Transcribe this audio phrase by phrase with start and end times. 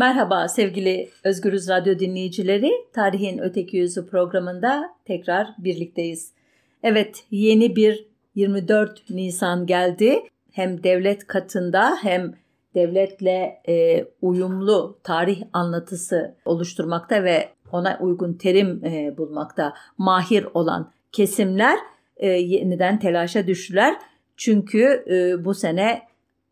[0.00, 2.70] Merhaba sevgili Özgürüz Radyo dinleyicileri.
[2.92, 6.32] Tarihin Öteki Yüzü programında tekrar birlikteyiz.
[6.82, 10.22] Evet yeni bir 24 Nisan geldi.
[10.52, 12.34] Hem devlet katında hem
[12.74, 21.78] devletle e, uyumlu tarih anlatısı oluşturmakta ve ona uygun terim e, bulmakta mahir olan kesimler
[22.16, 23.94] e, yeniden telaşa düştüler.
[24.36, 26.02] Çünkü e, bu sene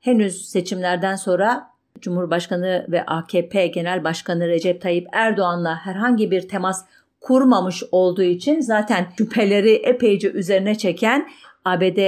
[0.01, 6.84] henüz seçimlerden sonra Cumhurbaşkanı ve AKP Genel Başkanı Recep Tayyip Erdoğan'la herhangi bir temas
[7.20, 11.29] kurmamış olduğu için zaten şüpheleri epeyce üzerine çeken
[11.65, 11.98] ABD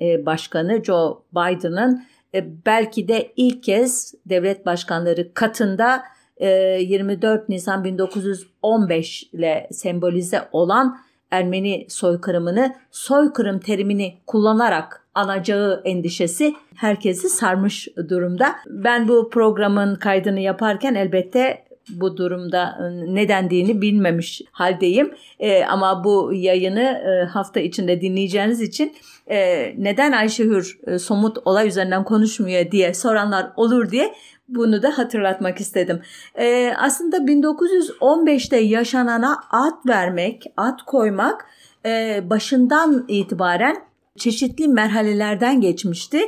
[0.00, 2.04] e, Başkanı Joe Biden'ın
[2.34, 6.02] e, belki de ilk kez devlet başkanları katında
[6.40, 10.98] 24 e, Nisan 1915 ile sembolize olan
[11.30, 18.56] Ermeni soykırımını soykırım terimini kullanarak anacağı endişesi herkesi sarmış durumda.
[18.66, 25.14] Ben bu programın kaydını yaparken elbette bu durumda ıı, ne dendiğini bilmemiş haldeyim.
[25.38, 28.96] E, ama bu yayını e, hafta içinde dinleyeceğiniz için
[29.30, 34.14] e, neden Ayşehür e, somut olay üzerinden konuşmuyor diye soranlar olur diye
[34.48, 36.00] bunu da hatırlatmak istedim.
[36.34, 41.46] E, aslında 1915'te yaşanana ad vermek, ad koymak
[41.86, 43.76] e, başından itibaren
[44.18, 46.20] çeşitli merhalelerden geçmişti.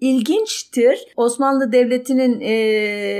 [0.00, 0.98] İlginçtir.
[1.16, 2.54] Osmanlı Devleti'nin e,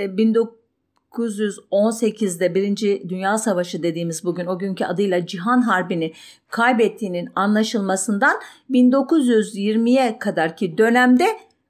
[0.05, 6.13] 1918'de Birinci Dünya Savaşı dediğimiz bugün o günkü adıyla Cihan Harbi'ni
[6.49, 8.37] kaybettiğinin anlaşılmasından
[8.71, 11.27] 1920'ye kadarki dönemde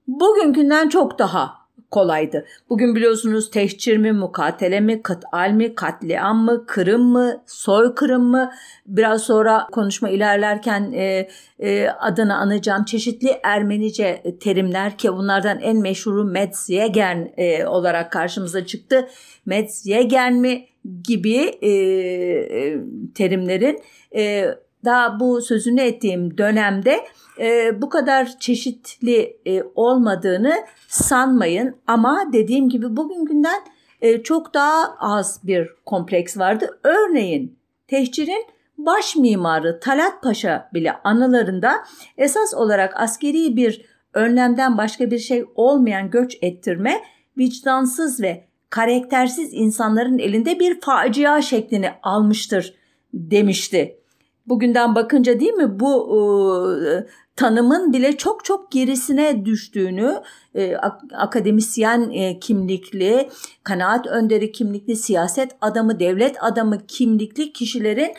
[0.06, 2.46] bugünkünden çok daha kolaydı.
[2.70, 8.50] Bugün biliyorsunuz tehcir mi, mukatele mi, kıtal mi, katliam mı, kırım mı, soykırım mı?
[8.86, 16.24] Biraz sonra konuşma ilerlerken e, e, adını anacağım çeşitli Ermenice terimler ki bunlardan en meşhuru
[16.24, 19.08] Metzjegen e, olarak karşımıza çıktı.
[19.46, 20.66] Metzjegen mi
[21.04, 22.78] gibi e, e,
[23.14, 23.80] terimlerin
[24.16, 24.46] e,
[24.86, 27.06] daha bu sözünü ettiğim dönemde
[27.41, 30.54] e, bu kadar çeşitli e, olmadığını
[30.88, 31.76] sanmayın.
[31.86, 33.60] Ama dediğim gibi bugünkünden
[34.00, 36.78] e, çok daha az bir kompleks vardı.
[36.84, 37.58] Örneğin
[37.88, 38.46] tehcirin
[38.78, 41.72] baş mimarı Talat Paşa bile anılarında
[42.19, 47.02] esas olarak askeri bir önlemden başka bir şey olmayan göç ettirme
[47.38, 52.75] vicdansız ve karaktersiz insanların elinde bir facia şeklini almıştır
[53.14, 54.00] demişti.
[54.48, 56.16] Bugünden bakınca değil mi bu
[56.86, 60.22] e, tanımın bile çok çok gerisine düştüğünü
[60.54, 60.76] e,
[61.12, 63.28] akademisyen e, kimlikli,
[63.64, 68.14] kanaat önderi kimlikli, siyaset adamı, devlet adamı kimlikli kişilerin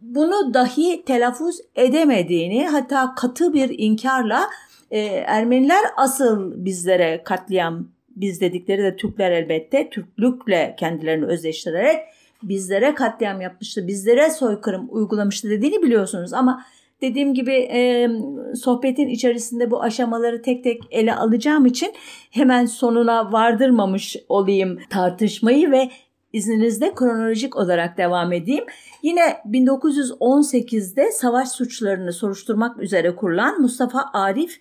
[0.00, 4.46] bunu dahi telaffuz edemediğini hatta katı bir inkarla
[4.90, 11.98] e, Ermeniler asıl bizlere katliam biz dedikleri de Türkler elbette Türklükle kendilerini özleştirerek
[12.42, 16.64] bizlere katliam yapmıştı, bizlere soykırım uygulamıştı dediğini biliyorsunuz ama
[17.00, 18.08] dediğim gibi e,
[18.54, 21.92] sohbetin içerisinde bu aşamaları tek tek ele alacağım için
[22.30, 25.90] hemen sonuna vardırmamış olayım tartışmayı ve
[26.32, 28.64] izninizle kronolojik olarak devam edeyim.
[29.02, 34.60] Yine 1918'de savaş suçlarını soruşturmak üzere kurulan Mustafa Arif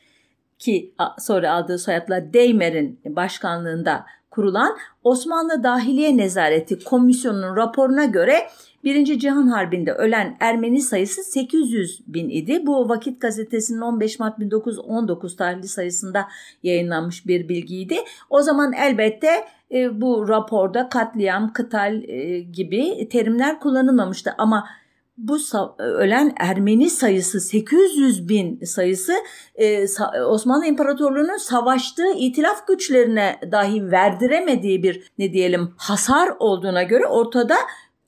[0.59, 4.05] ki sonra aldığı soyadla Deymer'in başkanlığında
[4.39, 8.47] kurulan Osmanlı Dahiliye Nezareti Komisyonu'nun raporuna göre
[8.83, 12.61] Birinci Cihan Harbi'nde ölen Ermeni sayısı 800 bin idi.
[12.65, 16.27] Bu Vakit Gazetesi'nin 15 Mart 1919 tarihli sayısında
[16.63, 17.97] yayınlanmış bir bilgiydi.
[18.29, 19.29] O zaman elbette
[19.71, 24.67] e, bu raporda katliam, kıtal e, gibi terimler kullanılmamıştı ama
[25.19, 25.37] bu
[25.77, 29.13] ölen Ermeni sayısı 800 bin sayısı
[29.55, 29.85] e,
[30.25, 37.55] Osmanlı İmparatorluğu'nun savaştığı itilaf güçlerine dahi verdiremediği bir ne diyelim hasar olduğuna göre ortada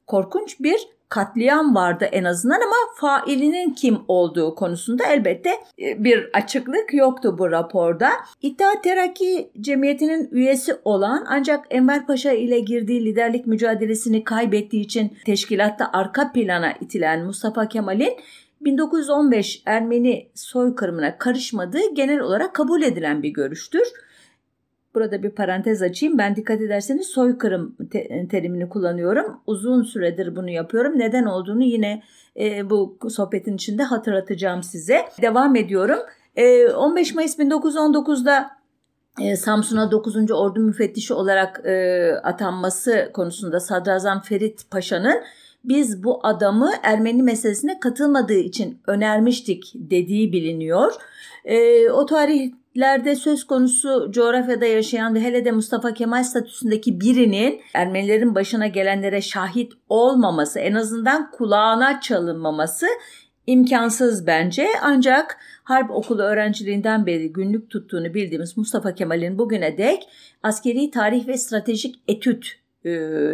[0.07, 5.49] korkunç bir katliam vardı en azından ama failinin kim olduğu konusunda elbette
[5.81, 8.09] e, bir açıklık yoktu bu raporda.
[8.41, 15.89] İttihat Terakki Cemiyeti'nin üyesi olan ancak Enver Paşa ile girdiği liderlik mücadelesini kaybettiği için teşkilatta
[15.93, 18.13] arka plana itilen Mustafa Kemal'in
[18.61, 23.87] 1915 Ermeni soykırımına karışmadığı genel olarak kabul edilen bir görüştür.
[24.95, 26.17] Burada bir parantez açayım.
[26.17, 29.41] Ben dikkat ederseniz soykırım te- terimini kullanıyorum.
[29.47, 30.99] Uzun süredir bunu yapıyorum.
[30.99, 32.03] Neden olduğunu yine
[32.39, 35.05] e, bu sohbetin içinde hatırlatacağım size.
[35.21, 35.99] Devam ediyorum.
[36.35, 38.51] E, 15 Mayıs 1919'da
[39.21, 40.31] e, Samsun'a 9.
[40.31, 45.21] Ordu Müfettişi olarak e, atanması konusunda Sadrazam Ferit Paşa'nın
[45.63, 50.93] biz bu adamı Ermeni meselesine katılmadığı için önermiştik dediği biliniyor.
[51.45, 57.61] E, o tarih Ermenilerde söz konusu coğrafyada yaşayan ve hele de Mustafa Kemal statüsündeki birinin
[57.73, 62.85] Ermenilerin başına gelenlere şahit olmaması, en azından kulağına çalınmaması
[63.47, 64.67] imkansız bence.
[64.81, 70.07] Ancak harp okulu öğrenciliğinden beri günlük tuttuğunu bildiğimiz Mustafa Kemal'in bugüne dek
[70.43, 72.89] askeri tarih ve stratejik etüt e,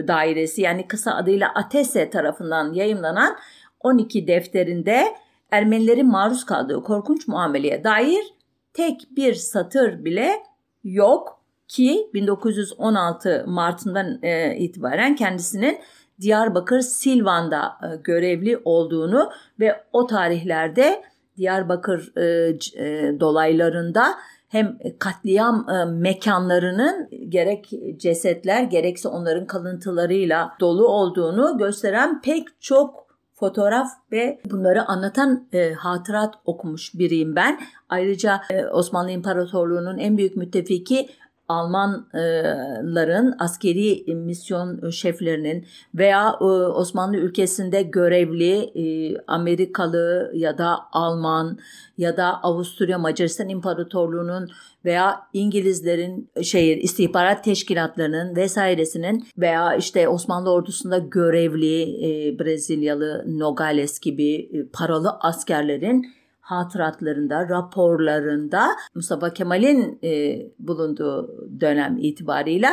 [0.07, 3.35] dairesi yani kısa adıyla ATESE tarafından yayımlanan
[3.79, 5.03] 12 defterinde
[5.51, 8.36] Ermenilerin maruz kaldığı korkunç muameleye dair
[8.77, 10.43] tek bir satır bile
[10.83, 15.79] yok ki 1916 Mart'ından e, itibaren kendisinin
[16.21, 19.29] Diyarbakır Silvan'da e, görevli olduğunu
[19.59, 21.03] ve o tarihlerde
[21.37, 24.15] Diyarbakır e, e, dolaylarında
[24.49, 33.06] hem katliam e, mekanlarının gerek cesetler gerekse onların kalıntılarıyla dolu olduğunu gösteren pek çok
[33.39, 37.59] fotoğraf ve bunları anlatan e, hatırat okumuş biriyim ben.
[37.89, 41.09] Ayrıca e, Osmanlı İmparatorluğu'nun en büyük müttefiki
[41.47, 45.65] Almanların askeri misyon şeflerinin
[45.95, 51.57] veya e, Osmanlı ülkesinde görevli e, Amerikalı ya da Alman
[51.97, 54.49] ya da Avusturya Macaristan İmparatorluğu'nun
[54.85, 64.49] veya İngilizlerin şehir istihbarat teşkilatlarının vesairesinin veya işte Osmanlı ordusunda görevli e, Brezilyalı Nogales gibi
[64.73, 66.16] paralı askerlerin
[66.47, 72.71] hatıratlarında, raporlarında Mustafa Kemal'in e, bulunduğu dönem itibarıyla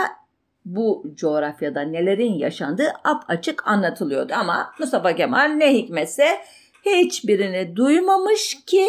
[0.64, 4.32] bu coğrafyada nelerin yaşandığı ap açık anlatılıyordu.
[4.36, 6.26] Ama Mustafa Kemal ne hikmetse
[6.86, 8.86] hiçbirini duymamış ki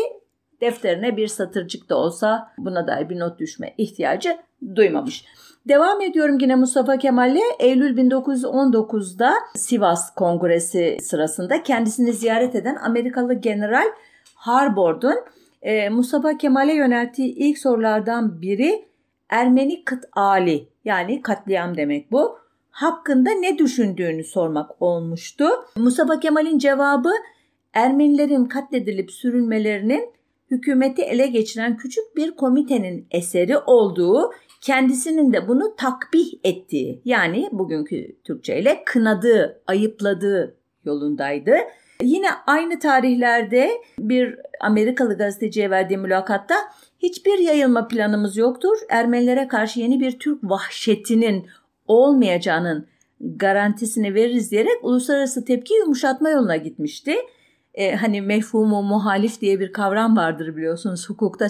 [0.62, 4.38] defterine bir satırcık da olsa buna dair bir not düşme ihtiyacı
[4.76, 5.26] duymamış.
[5.68, 13.86] Devam ediyorum yine Mustafa Kemal'le Eylül 1919'da Sivas Kongresi sırasında kendisini ziyaret eden Amerikalı General
[14.46, 15.16] Harbord'un
[15.62, 18.86] e, Mustafa Kemal'e yönelttiği ilk sorulardan biri
[19.30, 22.38] Ermeni kıt ali yani katliam demek bu
[22.70, 25.46] hakkında ne düşündüğünü sormak olmuştu.
[25.78, 27.12] Mustafa Kemal'in cevabı
[27.74, 30.10] Ermenilerin katledilip sürülmelerinin
[30.52, 34.32] hükümeti ele geçiren küçük bir komitenin eseri olduğu,
[34.62, 41.56] kendisinin de bunu takbih ettiği yani bugünkü Türkçe ile kınadığı, ayıpladığı yolundaydı.
[42.02, 46.56] Yine aynı tarihlerde bir Amerikalı gazeteciye verdiği mülakatta
[47.00, 48.78] hiçbir yayılma planımız yoktur.
[48.90, 51.48] Ermenilere karşı yeni bir Türk vahşetinin
[51.88, 52.88] olmayacağının
[53.22, 57.16] garantisini veririz diyerek uluslararası tepki yumuşatma yoluna gitmişti.
[57.74, 61.48] Ee, hani mefhumu muhalif diye bir kavram vardır biliyorsunuz hukukta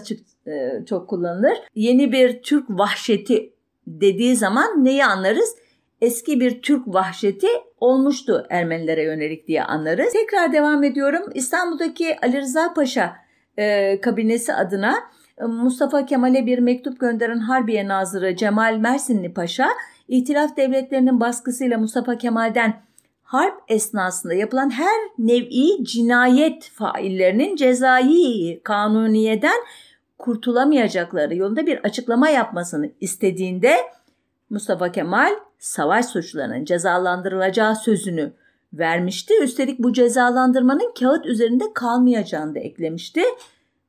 [0.48, 1.58] e, çok kullanılır.
[1.76, 3.54] Yeni bir Türk vahşeti
[3.88, 5.56] dediği zaman neyi anlarız?
[6.02, 7.48] Eski bir Türk vahşeti
[7.80, 10.14] olmuştu Ermenilere yönelik diye anlarız.
[10.14, 11.22] Tekrar devam ediyorum.
[11.34, 13.16] İstanbul'daki Ali Rıza Paşa
[13.58, 14.96] e, kabinesi adına
[15.42, 19.70] e, Mustafa Kemal'e bir mektup gönderen Harbiye Nazırı Cemal Mersinli Paşa,
[20.08, 22.74] İtilaf devletlerinin baskısıyla Mustafa Kemal'den
[23.24, 29.60] harp esnasında yapılan her nevi cinayet faillerinin cezai kanuniyeden
[30.18, 33.76] kurtulamayacakları yolunda bir açıklama yapmasını istediğinde
[34.50, 38.34] Mustafa Kemal savaş suçlarının cezalandırılacağı sözünü
[38.74, 39.34] vermişti.
[39.44, 43.22] Üstelik bu cezalandırmanın kağıt üzerinde kalmayacağını da eklemişti.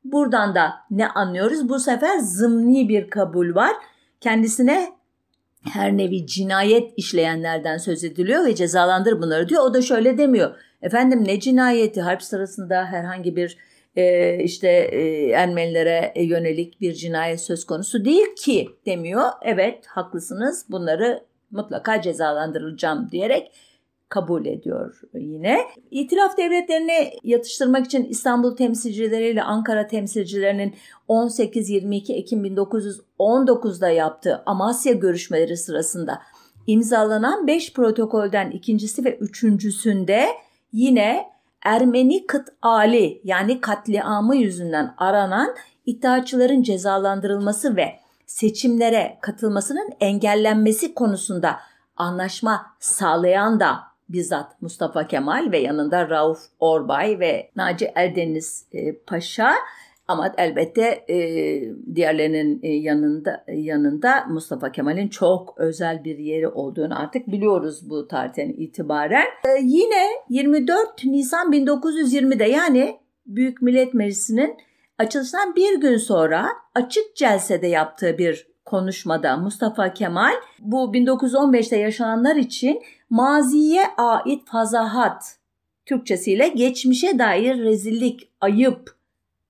[0.05, 1.69] Buradan da ne anlıyoruz?
[1.69, 3.73] Bu sefer zımni bir kabul var.
[4.21, 4.93] Kendisine
[5.73, 9.63] her nevi cinayet işleyenlerden söz ediliyor ve cezalandır bunları diyor.
[9.63, 10.55] O da şöyle demiyor.
[10.83, 12.01] Efendim ne cinayeti?
[12.01, 13.59] Harp sırasında herhangi bir
[13.97, 19.23] e, işte e, Ermenilere yönelik bir cinayet söz konusu değil ki demiyor.
[19.43, 23.53] Evet haklısınız bunları mutlaka cezalandırılacağım diyerek
[24.09, 25.61] kabul ediyor yine.
[25.91, 30.75] İtilaf devletlerini yatıştırmak için İstanbul temsilcileriyle Ankara temsilcilerinin
[31.09, 36.23] 18-22 Ekim 1919'da yaptığı Amasya görüşmeleri sırasında
[36.67, 40.27] imzalanan 5 protokolden ikincisi ve üçüncüsünde
[40.73, 41.36] yine
[41.67, 45.55] Ermeni kıt ali yani katliamı yüzünden aranan
[45.87, 47.97] iddiaçıların cezalandırılması ve
[48.27, 51.61] seçimlere katılmasının engellenmesi konusunda
[51.97, 59.55] anlaşma sağlayan da bizzat Mustafa Kemal ve yanında Rauf Orbay ve Naci Eldeniz e, Paşa
[60.09, 61.17] ama elbette e,
[61.95, 68.49] diğerlerinin e, yanında yanında Mustafa Kemal'in çok özel bir yeri olduğunu artık biliyoruz bu tarihten
[68.49, 69.27] itibaren.
[69.45, 72.97] E, yine 24 Nisan 1920'de yani
[73.27, 74.57] Büyük Millet Meclisi'nin
[74.99, 82.83] açılışından bir gün sonra açık celsede yaptığı bir konuşmada Mustafa Kemal bu 1915'te yaşananlar için
[83.11, 85.39] maziye ait fazahat
[85.87, 88.96] Türkçesiyle geçmişe dair rezillik, ayıp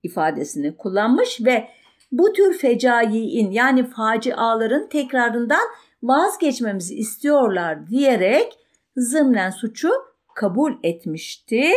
[0.03, 1.67] ifadesini kullanmış ve
[2.11, 5.67] bu tür fecaiin yani faciaların tekrarından
[6.03, 8.59] vazgeçmemizi istiyorlar diyerek
[8.97, 9.89] zımnen suçu
[10.35, 11.71] kabul etmişti.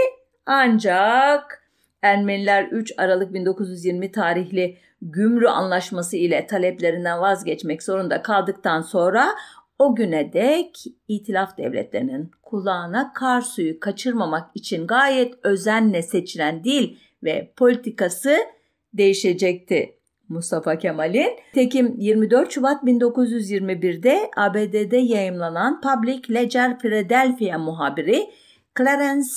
[0.47, 1.61] Ancak
[2.03, 9.29] Ermeniler 3 Aralık 1920 tarihli Gümrü Anlaşması ile taleplerinden vazgeçmek zorunda kaldıktan sonra
[9.79, 17.53] o güne dek itilaf devletlerinin kulağına kar suyu kaçırmamak için gayet özenle seçilen dil ve
[17.57, 18.37] politikası
[18.95, 19.97] değişecekti.
[20.29, 21.31] Mustafa Kemal'in.
[21.55, 28.31] Tekim 24 Şubat 1921'de ABD'de yayımlanan Public Ledger Philadelphia muhabiri
[28.79, 29.29] Clarence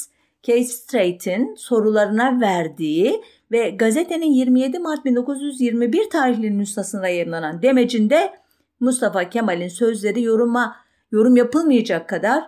[0.43, 0.63] K.
[0.63, 3.21] Straight'in sorularına verdiği
[3.51, 8.33] ve gazetenin 27 Mart 1921 tarihli nüshasında yayınlanan demecinde
[8.79, 10.75] Mustafa Kemal'in sözleri yoruma
[11.11, 12.43] yorum yapılmayacak kadar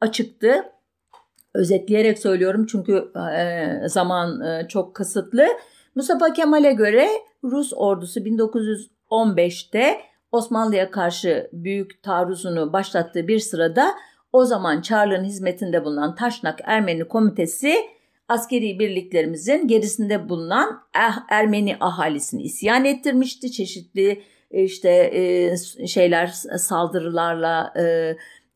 [0.00, 0.64] açıktı.
[1.54, 5.46] Özetleyerek söylüyorum çünkü e, zaman e, çok kısıtlı.
[5.94, 7.08] Mustafa Kemal'e göre
[7.44, 10.00] Rus ordusu 1915'te
[10.32, 13.94] Osmanlı'ya karşı büyük taarruzunu başlattığı bir sırada
[14.32, 17.74] o zaman Çarlı'nın hizmetinde bulunan Taşnak Ermeni Komitesi
[18.28, 23.52] askeri birliklerimizin gerisinde bulunan er Ermeni ahalisini isyan ettirmişti.
[23.52, 26.26] Çeşitli işte e, şeyler
[26.56, 27.74] saldırılarla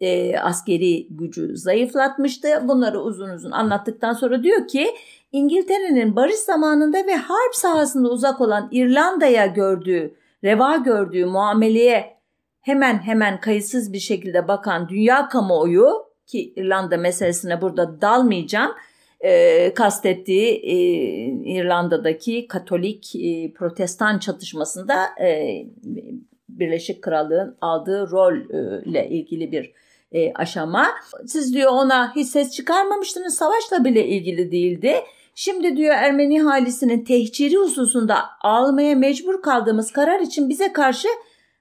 [0.04, 2.48] e, askeri gücü zayıflatmıştı.
[2.62, 4.86] Bunları uzun uzun anlattıktan sonra diyor ki
[5.32, 12.14] İngiltere'nin barış zamanında ve harp sahasında uzak olan İrlanda'ya gördüğü, reva gördüğü muameleye
[12.60, 15.88] hemen hemen kayıtsız bir şekilde bakan dünya kamuoyu
[16.26, 18.72] ki İrlanda meselesine burada dalmayacağım
[19.20, 20.76] e, kastettiği e,
[21.54, 25.58] İrlanda'daki Katolik e, Protestan çatışmasında e,
[26.48, 29.72] Birleşik Krallığın aldığı rolle ilgili bir
[30.14, 30.86] e, aşama.
[31.26, 34.94] Siz diyor ona hiç ses çıkarmamıştınız savaşla bile ilgili değildi.
[35.34, 41.08] Şimdi diyor Ermeni halisinin tehciri hususunda almaya mecbur kaldığımız karar için bize karşı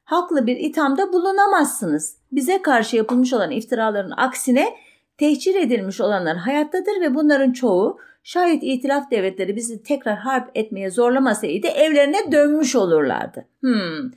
[0.04, 2.18] haklı bir ithamda bulunamazsınız.
[2.32, 4.76] Bize karşı yapılmış olan iftiraların aksine
[5.18, 11.68] tehcir edilmiş olanlar hayattadır ve bunların çoğu şayet itilaf devletleri bizi tekrar harp etmeye zorlamasaydı
[11.68, 13.46] evlerine dönmüş olurlardı.
[13.62, 14.12] Hmm.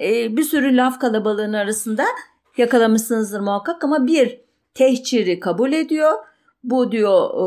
[0.00, 2.04] Ee, bir sürü laf kalabalığının arasında
[2.58, 4.40] yakalamışsınızdır muhakkak ama bir
[4.74, 6.12] tehciri kabul ediyor.
[6.64, 7.46] Bu diyor e,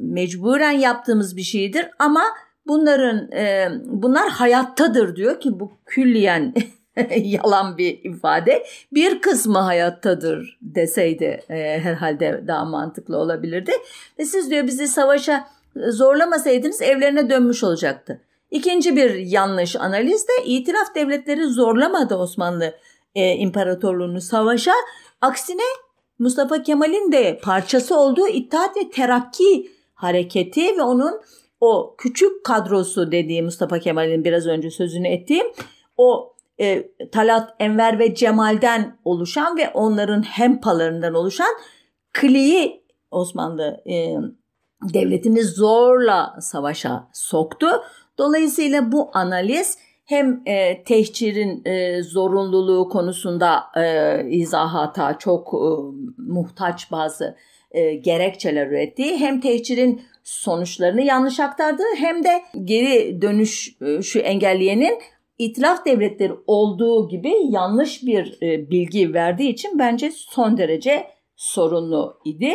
[0.00, 2.22] mecburen yaptığımız bir şeydir ama
[2.66, 6.54] bunların e, bunlar hayattadır diyor ki bu külliyen
[7.16, 8.66] yalan bir ifade.
[8.92, 13.72] Bir kısmı hayattadır deseydi e, herhalde daha mantıklı olabilirdi.
[14.18, 15.46] Ve siz diyor bizi savaşa
[15.88, 18.20] zorlamasaydınız evlerine dönmüş olacaktı.
[18.50, 22.74] İkinci bir yanlış analiz de itiraf devletleri zorlamadı Osmanlı
[23.16, 24.72] e, İmparatorluğunu savaşa.
[25.20, 25.62] Aksine
[26.18, 31.20] Mustafa Kemal'in de parçası olduğu İttihat ve Terakki hareketi ve onun
[31.60, 35.46] o küçük kadrosu dediği Mustafa Kemal'in biraz önce sözünü ettiğim
[35.96, 41.54] o e, Talat, Enver ve Cemal'den oluşan ve onların hempalarından oluşan
[42.12, 44.16] kliği Osmanlı e,
[44.94, 47.66] devletini zorla savaşa soktu.
[48.18, 55.70] Dolayısıyla bu analiz hem e, tehcirin e, zorunluluğu konusunda e, izahata çok e,
[56.18, 57.36] muhtaç bazı
[57.70, 64.98] e, gerekçeler ürettiği hem tehcirin sonuçlarını yanlış aktardığı hem de geri dönüş e, şu engelleyenin
[65.38, 72.52] itilaf devletleri olduğu gibi yanlış bir e, bilgi verdiği için bence son derece sorunlu idi.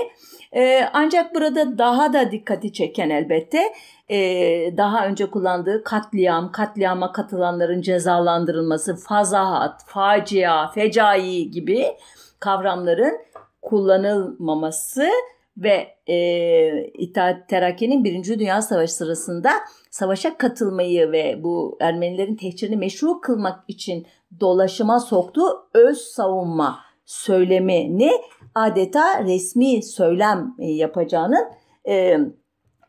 [0.55, 3.74] E, ancak burada daha da dikkati çeken elbette
[4.77, 11.86] daha önce kullandığı katliam, katliama katılanların cezalandırılması, fazahat, facia, fecai gibi
[12.39, 13.18] kavramların
[13.62, 15.10] kullanılmaması
[15.58, 19.51] ve e, İttihat Terakki'nin Birinci Dünya Savaşı sırasında
[19.89, 24.08] savaşa katılmayı ve bu Ermenilerin tehcirini meşru kılmak için
[24.39, 28.12] dolaşıma soktuğu öz savunma söylemini
[28.56, 31.48] adeta resmi söylem yapacağının
[31.88, 32.18] e,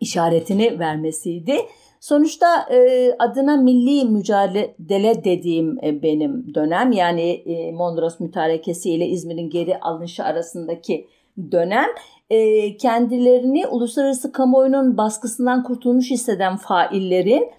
[0.03, 1.57] işaretini vermesiydi.
[2.01, 9.51] Sonuçta e, adına milli mücadele dediğim e, benim dönem yani e, Mondros Mütarekesi ile İzmir'in
[9.51, 11.09] geri alınışı arasındaki
[11.53, 11.89] dönem
[12.31, 17.51] e, kendilerini uluslararası kamuoyunun baskısından kurtulmuş hisseden faillerin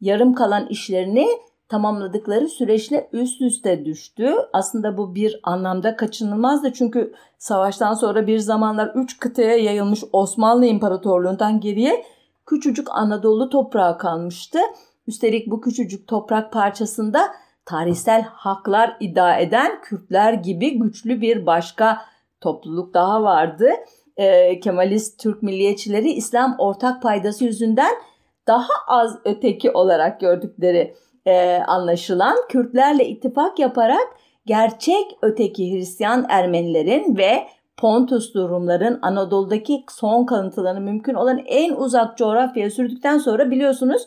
[0.00, 1.26] yarım kalan işlerini
[1.68, 4.34] tamamladıkları süreçle üst üste düştü.
[4.52, 11.60] Aslında bu bir anlamda kaçınılmazdı çünkü savaştan sonra bir zamanlar üç kıtaya yayılmış Osmanlı İmparatorluğundan
[11.60, 12.04] geriye
[12.46, 14.58] küçücük Anadolu toprağı kalmıştı.
[15.06, 17.28] Üstelik bu küçücük toprak parçasında
[17.64, 22.02] tarihsel haklar iddia eden Kürtler gibi güçlü bir başka
[22.40, 23.68] topluluk daha vardı.
[24.16, 27.94] E, Kemalist Türk milliyetçileri İslam ortak paydası yüzünden
[28.46, 30.94] daha az öteki olarak gördükleri
[31.26, 34.06] e, anlaşılan Kürtlerle ittifak yaparak
[34.46, 42.70] gerçek öteki Hristiyan Ermenilerin ve Pontuslu Rumların Anadolu'daki son kalıntılarını mümkün olan en uzak coğrafyaya
[42.70, 44.02] sürdükten sonra biliyorsunuz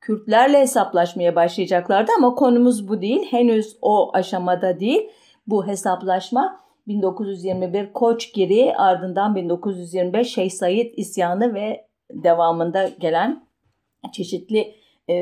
[0.00, 3.26] Kürtlerle hesaplaşmaya başlayacaklardı ama konumuz bu değil.
[3.30, 5.10] Henüz o aşamada değil.
[5.46, 13.44] Bu hesaplaşma 1921 Koçgiri ardından 1925 Şeyh Said isyanı ve devamında gelen
[14.12, 14.74] çeşitli
[15.08, 15.14] e,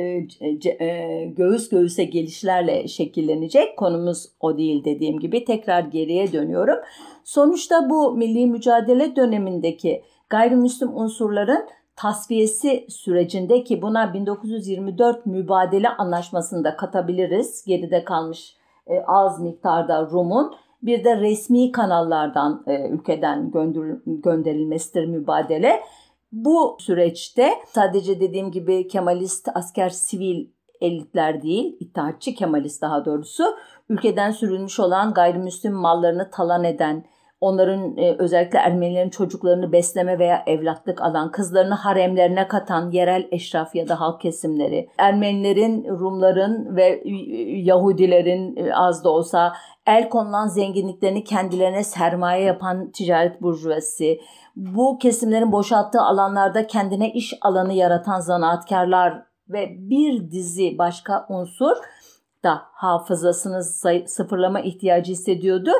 [0.80, 3.76] e, göğüs göğüse gelişlerle şekillenecek.
[3.76, 6.76] Konumuz o değil dediğim gibi tekrar geriye dönüyorum.
[7.24, 17.64] Sonuçta bu milli mücadele dönemindeki gayrimüslim unsurların tasfiyesi sürecindeki buna 1924 mübadele anlaşmasında katabiliriz.
[17.66, 18.56] Geride kalmış
[18.86, 23.50] e, az miktarda Rum'un bir de resmi kanallardan e, ülkeden
[24.06, 25.80] gönderilmesidir mübadele.
[26.32, 30.46] Bu süreçte sadece dediğim gibi Kemalist asker sivil
[30.80, 33.44] elitler değil, itaatçı Kemalist daha doğrusu,
[33.88, 37.04] ülkeden sürülmüş olan gayrimüslim mallarını talan eden,
[37.40, 43.88] onların e, özellikle Ermenilerin çocuklarını besleme veya evlatlık alan, kızlarını haremlerine katan yerel eşraf ya
[43.88, 47.02] da halk kesimleri, Ermenilerin, Rumların ve
[47.62, 49.52] Yahudilerin e, az da olsa
[49.86, 54.04] el konulan zenginliklerini kendilerine sermaye yapan ticaret burjuvası,
[54.60, 61.76] bu kesimlerin boşalttığı alanlarda kendine iş alanı yaratan zanaatkarlar ve bir dizi başka unsur
[62.44, 63.64] da hafızasını
[64.06, 65.70] sıfırlama ihtiyacı hissediyordu.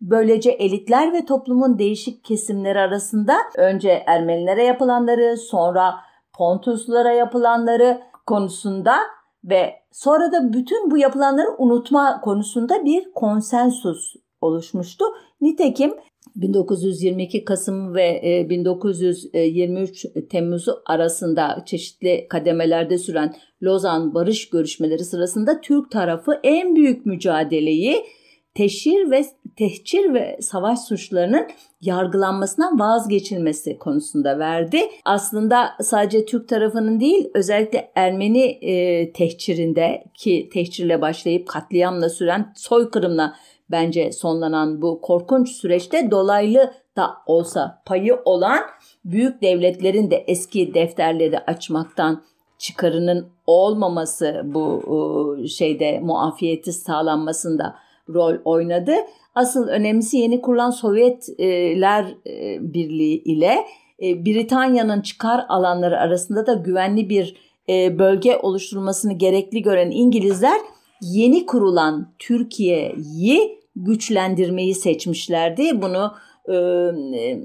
[0.00, 5.94] Böylece elitler ve toplumun değişik kesimleri arasında önce Ermenilere yapılanları, sonra
[6.32, 8.96] Pontuslulara yapılanları konusunda
[9.44, 15.04] ve sonra da bütün bu yapılanları unutma konusunda bir konsensus oluşmuştu.
[15.40, 15.94] Nitekim
[16.36, 25.90] 1922 Kasım ve 1923 e, Temmuz'u arasında çeşitli kademelerde süren Lozan barış görüşmeleri sırasında Türk
[25.90, 27.96] tarafı en büyük mücadeleyi
[28.54, 29.24] teşhir ve
[29.56, 31.46] tehcir ve savaş suçlarının
[31.80, 34.80] yargılanmasından vazgeçilmesi konusunda verdi.
[35.04, 43.34] Aslında sadece Türk tarafının değil özellikle Ermeni e, tehcirinde ki tehcirle başlayıp katliamla süren soykırımla
[43.70, 48.60] bence sonlanan bu korkunç süreçte dolaylı da olsa payı olan
[49.04, 52.22] büyük devletlerin de eski defterleri açmaktan
[52.58, 57.76] çıkarının olmaması bu şeyde muafiyeti sağlanmasında
[58.14, 58.92] rol oynadı.
[59.34, 63.54] Asıl önemlisi yeni kurulan Sovyetler e, Birliği ile
[64.02, 67.36] e, Britanya'nın çıkar alanları arasında da güvenli bir
[67.68, 70.60] e, bölge oluşturulmasını gerekli gören İngilizler
[71.02, 75.82] yeni kurulan Türkiye'yi güçlendirmeyi seçmişlerdi.
[75.82, 76.14] Bunu
[76.48, 77.40] e, e,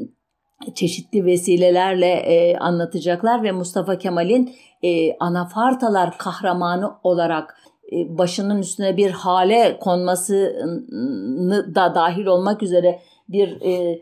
[0.76, 7.58] çeşitli vesilelerle e, anlatacaklar ve Mustafa Kemal'in e, anafartalar kahramanı olarak
[7.92, 14.02] e, başının üstüne bir hale konmasını da dahil olmak üzere bir e,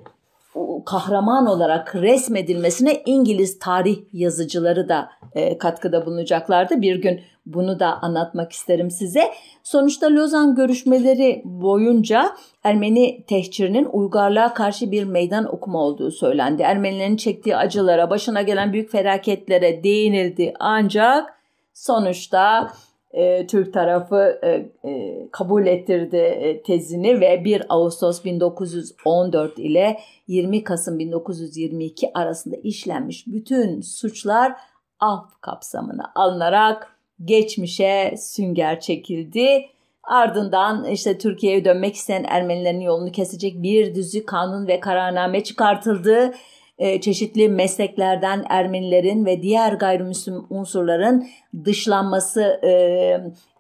[0.86, 6.82] kahraman olarak resmedilmesine İngiliz tarih yazıcıları da e, katkıda bulunacaklardı.
[6.82, 9.32] Bir gün bunu da anlatmak isterim size.
[9.64, 16.62] Sonuçta Lozan görüşmeleri boyunca Ermeni tehcirinin uygarlığa karşı bir meydan okuma olduğu söylendi.
[16.62, 20.54] Ermenilerin çektiği acılara, başına gelen büyük felaketlere değinildi.
[20.60, 21.34] Ancak
[21.74, 22.74] sonuçta
[23.12, 24.50] e, Türk tarafı e,
[24.90, 33.28] e, kabul ettirdi e, tezini ve 1 Ağustos 1914 ile 20 Kasım 1922 arasında işlenmiş
[33.28, 34.54] bütün suçlar
[35.00, 39.66] af kapsamına alınarak geçmişe sünger çekildi.
[40.04, 46.34] Ardından işte Türkiye'ye dönmek isteyen Ermenilerin yolunu kesecek bir düzü kanun ve kararname çıkartıldı.
[46.78, 51.28] E, çeşitli mesleklerden Ermenilerin ve diğer gayrimüslim unsurların
[51.66, 52.72] dışlanması e,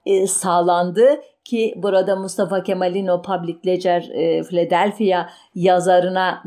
[0.05, 6.43] e, sağlandı ki burada Mustafa Kemal'in o Public Ledger e, Philadelphia yazarına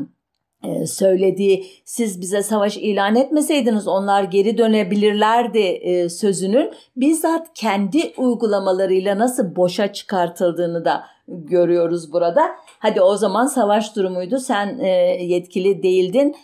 [0.85, 9.55] söylediği siz bize savaş ilan etmeseydiniz onlar geri dönebilirlerdi e, sözünün bizzat kendi uygulamalarıyla nasıl
[9.55, 12.47] boşa çıkartıldığını da görüyoruz burada.
[12.79, 14.87] Hadi o zaman savaş durumuydu sen e,
[15.23, 16.35] yetkili değildin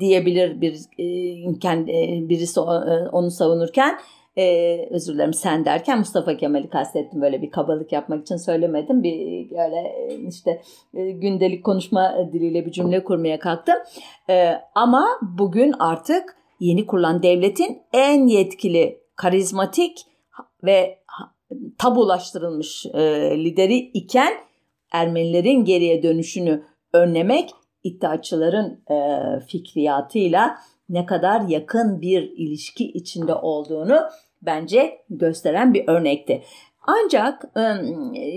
[0.00, 0.78] diyebilir bir
[1.60, 1.92] kendi
[2.28, 2.60] birisi
[3.12, 3.98] onu savunurken
[4.38, 9.02] ee, özür dilerim sen derken Mustafa Kemal'i kastettim böyle bir kabalık yapmak için söylemedim.
[9.02, 10.62] Bir öyle işte
[10.94, 13.76] e, gündelik konuşma diliyle bir cümle kurmaya kalktım.
[14.30, 15.06] Ee, ama
[15.38, 19.98] bugün artık yeni kurulan devletin en yetkili, karizmatik
[20.64, 20.98] ve
[21.78, 23.00] tabulaştırılmış e,
[23.44, 24.32] lideri iken
[24.92, 27.50] Ermenilerin geriye dönüşünü önlemek
[27.84, 34.00] iddiaçıların e, fikriyatıyla ne kadar yakın bir ilişki içinde olduğunu
[34.46, 36.42] bence gösteren bir örnekti.
[36.88, 37.54] Ancak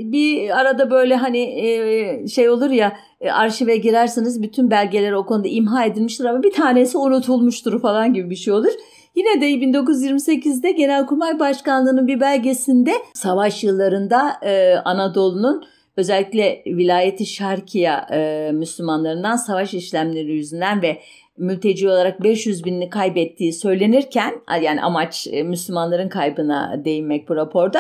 [0.03, 2.93] bir arada böyle hani şey olur ya
[3.31, 8.35] arşive girersiniz bütün belgeler o konuda imha edilmiştir ama bir tanesi unutulmuştur falan gibi bir
[8.35, 8.71] şey olur.
[9.15, 14.39] Yine de 1928'de Genelkurmay Başkanlığı'nın bir belgesinde savaş yıllarında
[14.85, 15.65] Anadolu'nun
[15.97, 18.07] özellikle vilayeti Şarkiya
[18.53, 20.97] Müslümanlarından savaş işlemleri yüzünden ve
[21.39, 27.79] mülteci olarak 500 binini kaybettiği söylenirken yani amaç Müslümanların kaybına değinmek bu raporda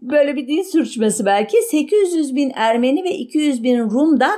[0.00, 4.30] böyle bir dil sürçmesi belki 800 bin Ermeni ve 200 bin Rum da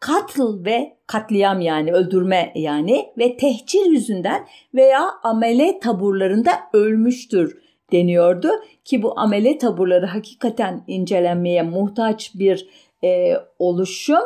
[0.00, 7.58] katl ve katliam yani öldürme yani ve tehcir yüzünden veya amele taburlarında ölmüştür
[7.92, 8.48] deniyordu
[8.84, 12.68] ki bu amele taburları hakikaten incelenmeye muhtaç bir
[13.04, 14.22] e, oluşum.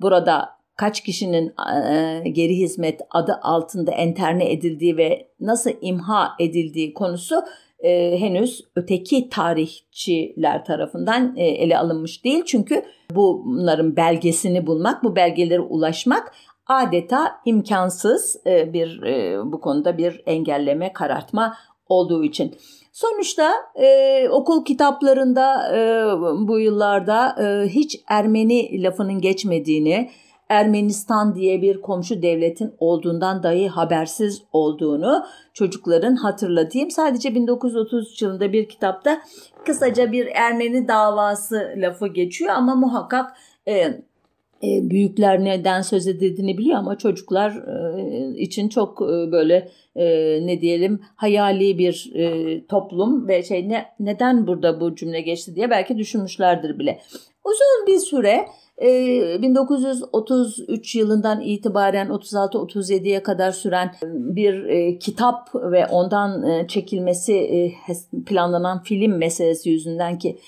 [0.00, 1.54] Burada kaç kişinin
[1.92, 7.42] e, geri hizmet adı altında enterne edildiği ve nasıl imha edildiği konusu
[7.80, 12.44] e, henüz öteki tarihçiler tarafından e, ele alınmış değil.
[12.46, 12.82] Çünkü
[13.14, 16.32] bunların belgesini bulmak, bu belgelere ulaşmak
[16.66, 21.56] adeta imkansız e, bir e, bu konuda bir engelleme, karartma
[21.88, 22.54] olduğu için.
[22.92, 25.80] Sonuçta e, okul kitaplarında e,
[26.48, 30.10] bu yıllarda e, hiç Ermeni lafının geçmediğini,
[30.48, 36.90] Ermenistan diye bir komşu devletin olduğundan dahi habersiz olduğunu çocukların hatırlatayım.
[36.90, 39.22] Sadece 1930 yılında bir kitapta
[39.66, 43.32] kısaca bir Ermeni davası lafı geçiyor ama muhakkak
[43.68, 43.74] e,
[44.62, 50.06] e, büyükler neden söz edildiğini biliyor ama çocuklar e, için çok e, böyle e,
[50.46, 55.70] ne diyelim hayali bir e, toplum ve şey ne neden burada bu cümle geçti diye
[55.70, 57.00] belki düşünmüşlerdir bile.
[57.48, 58.48] Uzun bir süre
[58.80, 67.72] 1933 ee, yılından itibaren 36-37'ye kadar süren bir e, kitap ve ondan e, çekilmesi e,
[68.26, 70.38] planlanan film meselesi yüzünden ki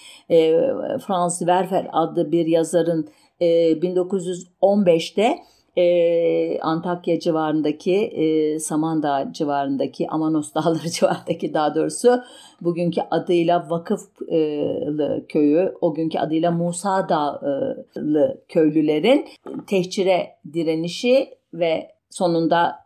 [1.07, 3.09] Franz Werfer adlı bir yazarın
[3.41, 5.39] 1915'te
[5.77, 12.23] e, Antakya civarındaki, e, Samandağ civarındaki, Amanos Dağları civarındaki daha doğrusu
[12.61, 19.29] bugünkü adıyla Vakıflı köyü, o günkü adıyla Musa Dağlı köylülerin
[19.67, 22.77] tehcire direnişi ve sonunda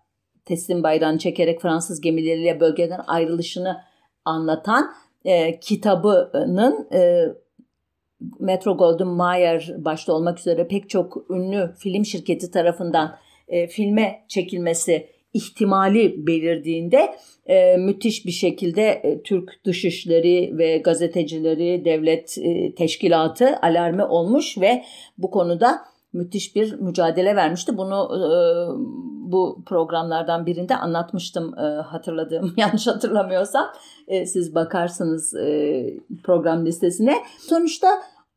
[0.44, 3.80] teslim bayrağını çekerek Fransız gemileriyle bölgeden ayrılışını
[4.24, 4.90] anlatan
[5.24, 7.28] e, kitabının e,
[8.40, 13.16] Metro Golden Mayer başta olmak üzere pek çok ünlü film şirketi tarafından
[13.48, 17.14] e, filme çekilmesi ihtimali belirdiğinde
[17.46, 24.84] e, müthiş bir şekilde e, Türk dışişleri ve gazetecileri, devlet e, teşkilatı alarme olmuş ve
[25.18, 25.78] bu konuda
[26.12, 27.76] müthiş bir mücadele vermişti.
[27.76, 28.20] Bunu e,
[29.32, 33.66] bu programlardan birinde anlatmıştım e, hatırladığım yanlış hatırlamıyorsam.
[34.08, 35.84] E, siz bakarsınız e,
[36.24, 37.14] program listesine.
[37.38, 37.88] Sonuçta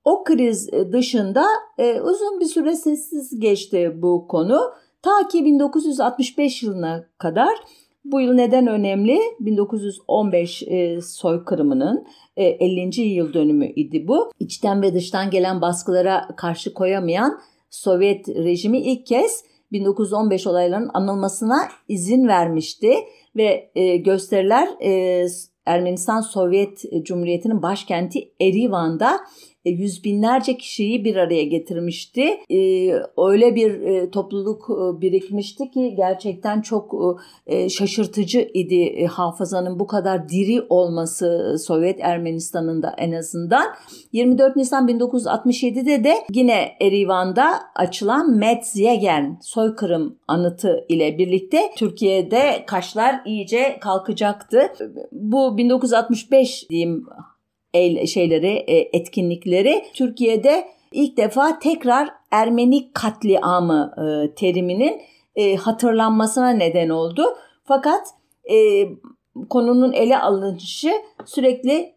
[0.08, 1.46] o kriz e, dışında
[1.78, 4.60] e, uzun bir süre sessiz geçti bu konu.
[5.02, 7.50] Ta ki 1965 yılına kadar
[8.06, 9.20] bu yıl neden önemli?
[9.39, 12.06] 1915 e, soykırımının
[12.38, 13.02] e, 50.
[13.02, 14.32] yıl dönümü idi bu.
[14.39, 17.39] İçten ve dıştan gelen baskılara karşı koyamayan
[17.70, 22.93] Sovyet rejimi ilk kez 1915 olaylarının anılmasına izin vermişti
[23.36, 25.26] ve e, gösteriler e,
[25.65, 29.20] Ermenistan Sovyet Cumhuriyeti'nin başkenti Erivan'da
[29.68, 32.24] e, yüz binlerce kişiyi bir araya getirmişti.
[32.50, 34.70] E, öyle bir e, topluluk
[35.02, 36.96] birikmişti ki gerçekten çok
[37.70, 43.68] şaşırtıcı idi hafızanın bu kadar diri olması Sovyet Ermenistan'ında en azından.
[44.12, 53.78] 24 Nisan 1967'de de yine Erivan'da açılan Metzyegen soykırım anıtı ile birlikte Türkiye'de kaşlar iyice
[53.82, 54.60] kalkacaktı.
[55.12, 57.06] Bu 1965 diyeyim
[58.08, 65.02] şeyleri, e, etkinlikleri Türkiye'de ilk defa tekrar Ermeni katliamı e, teriminin
[65.36, 67.24] e, hatırlanmasına neden oldu.
[67.63, 68.08] Fakat
[69.50, 70.92] konunun ele alınışı
[71.26, 71.94] sürekli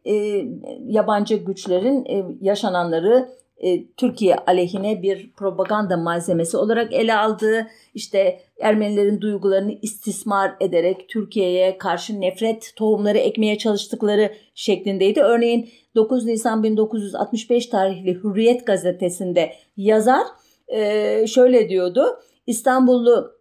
[0.87, 2.07] yabancı güçlerin
[2.41, 3.29] yaşananları
[3.61, 11.79] e, Türkiye aleyhine bir propaganda malzemesi olarak ele aldığı, işte Ermenilerin duygularını istismar ederek Türkiye'ye
[11.79, 15.21] karşı nefret tohumları ekmeye çalıştıkları şeklindeydi.
[15.21, 20.27] Örneğin 9 Nisan 1965 tarihli Hürriyet gazetesinde yazar
[20.69, 22.05] e, şöyle diyordu.
[22.47, 23.33] İstanbullu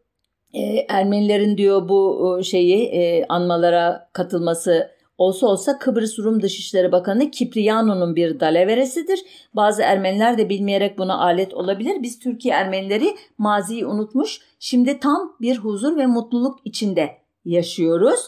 [0.53, 8.39] e, Ermenilerin diyor bu şeyi anmalara katılması Olsa olsa Kıbrıs Rum Dışişleri Bakanı Kipriano'nun bir
[8.39, 9.19] dalaveresidir.
[9.53, 12.03] Bazı Ermeniler de bilmeyerek buna alet olabilir.
[12.03, 14.41] Biz Türkiye Ermenileri maziyi unutmuş.
[14.60, 18.19] Şimdi tam bir huzur ve mutluluk içinde yaşıyoruz.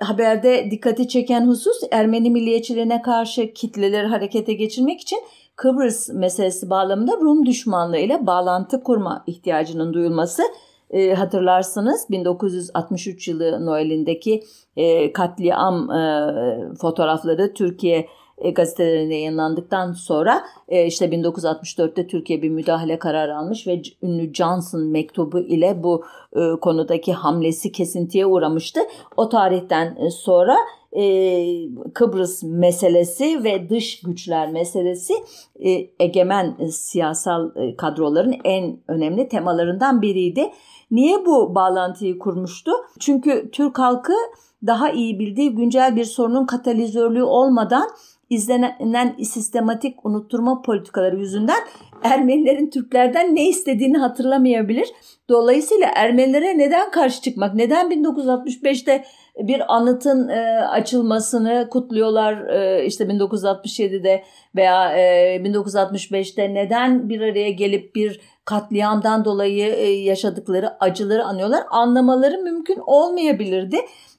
[0.00, 5.18] haberde dikkati çeken husus Ermeni milliyetçiliğine karşı kitleleri harekete geçirmek için
[5.56, 10.42] Kıbrıs meselesi bağlamında Rum düşmanlığı ile bağlantı kurma ihtiyacının duyulması.
[10.90, 14.42] E, hatırlarsınız 1963 yılı Noel'indeki
[14.76, 18.08] e, katliam e, fotoğrafları Türkiye
[18.40, 24.82] e, gazetelerinde yayınlandıktan sonra e, işte 1964'te Türkiye bir müdahale kararı almış ve ünlü Johnson
[24.82, 26.04] mektubu ile bu
[26.36, 28.80] e, konudaki hamlesi kesintiye uğramıştı.
[29.16, 30.56] O tarihten sonra
[31.94, 35.14] Kıbrıs meselesi ve dış güçler meselesi
[36.00, 40.50] egemen siyasal kadroların en önemli temalarından biriydi.
[40.90, 42.72] Niye bu bağlantıyı kurmuştu?
[42.98, 44.12] Çünkü Türk halkı
[44.66, 47.88] daha iyi bildiği güncel bir sorunun katalizörlüğü olmadan
[48.30, 51.60] izlenen sistematik unutturma politikaları yüzünden
[52.02, 54.88] Ermenilerin Türklerden ne istediğini hatırlamayabilir.
[55.28, 59.04] Dolayısıyla Ermenilere neden karşı çıkmak, neden 1965'te
[59.38, 64.24] bir anıtın e, açılmasını kutluyorlar e, işte 1967'de
[64.56, 72.38] veya e, 1965'te neden bir araya gelip bir katliamdan dolayı e, yaşadıkları acıları anıyorlar anlamaları
[72.38, 73.76] mümkün olmayabilirdi.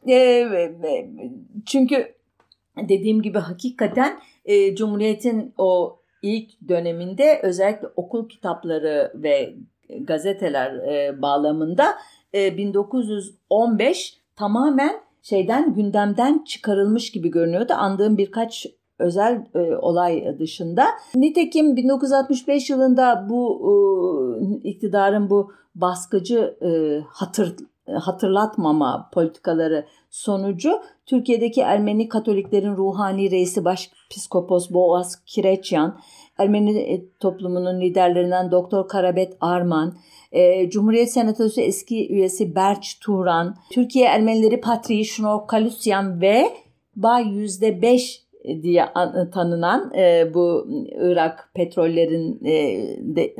[0.10, 0.47] E,
[1.65, 2.13] çünkü
[2.78, 9.54] dediğim gibi hakikaten e, Cumhuriyet'in o ilk döneminde özellikle okul kitapları ve
[10.00, 11.97] gazeteler e, bağlamında
[12.34, 17.74] e, 1915 tamamen şeyden gündemden çıkarılmış gibi görünüyordu.
[17.74, 18.66] Andığım birkaç
[19.00, 20.86] özel e, olay dışında.
[21.16, 27.56] Nitekim 1965 yılında bu e, iktidarın bu baskıcı e, hatır
[28.00, 30.72] hatırlatmama politikaları sonucu
[31.12, 36.00] Türkiye'deki Ermeni Katoliklerin ruhani reisi Başpiskopos Boğaz Kireçyan,
[36.38, 39.97] Ermeni e, toplumunun liderlerinden Doktor Karabet Arman,
[40.32, 46.45] e, Cumhuriyet Senatosu eski üyesi Berç Turan, Türkiye Ermenileri Patriği Şnor Kalusyan ve
[46.95, 48.21] Bay %5
[48.64, 48.86] diye
[49.34, 50.68] tanınan e, bu
[51.02, 53.36] Irak petrollerin e, de,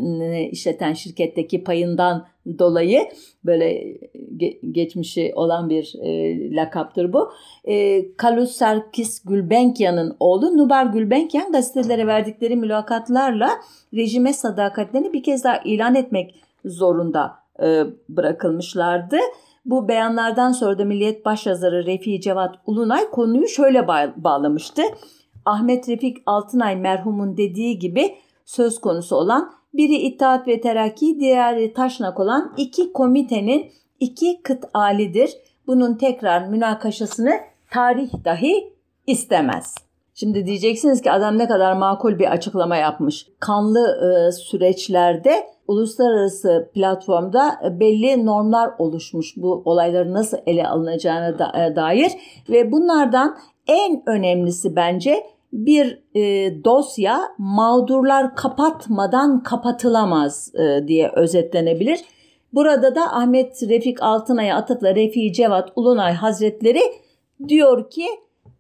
[0.50, 2.26] işleten şirketteki payından
[2.60, 3.02] dolayı
[3.46, 3.98] böyle
[4.38, 7.32] ge, geçmişi olan bir e, lakaptır bu.
[7.66, 13.50] E, Kalus Sarkis Gülbenkyan'ın oğlu Nubar Gülbenkyan gazetelere verdikleri mülakatlarla
[13.94, 16.36] rejime sadakatlerini bir kez daha ilan etmek
[16.66, 17.32] zorunda
[17.64, 19.18] e, bırakılmışlardı.
[19.66, 24.82] Bu beyanlardan sonra da Milliyet Başyazarı Refi Cevat Ulunay konuyu şöyle bağlamıştı.
[25.46, 32.20] Ahmet Refik Altınay merhumun dediği gibi söz konusu olan biri İttihat ve Terakki, diğeri Taşnak
[32.20, 35.30] olan iki komitenin iki kıt alidir.
[35.68, 37.32] Bunun tekrar münakaşasını
[37.72, 38.74] tarih dahi
[39.08, 39.76] istemez.
[40.14, 43.28] Şimdi diyeceksiniz ki adam ne kadar makul bir açıklama yapmış.
[43.40, 52.12] Kanlı e, süreçlerde uluslararası platformda belli normlar oluşmuş bu olayların nasıl ele alınacağına e, dair
[52.50, 56.22] ve bunlardan en önemlisi bence bir e,
[56.64, 62.00] dosya mağdurlar kapatmadan kapatılamaz e, diye özetlenebilir.
[62.54, 66.82] Burada da Ahmet Refik Altınay'a atıfla Refik Cevat Ulunay Hazretleri
[67.48, 68.06] diyor ki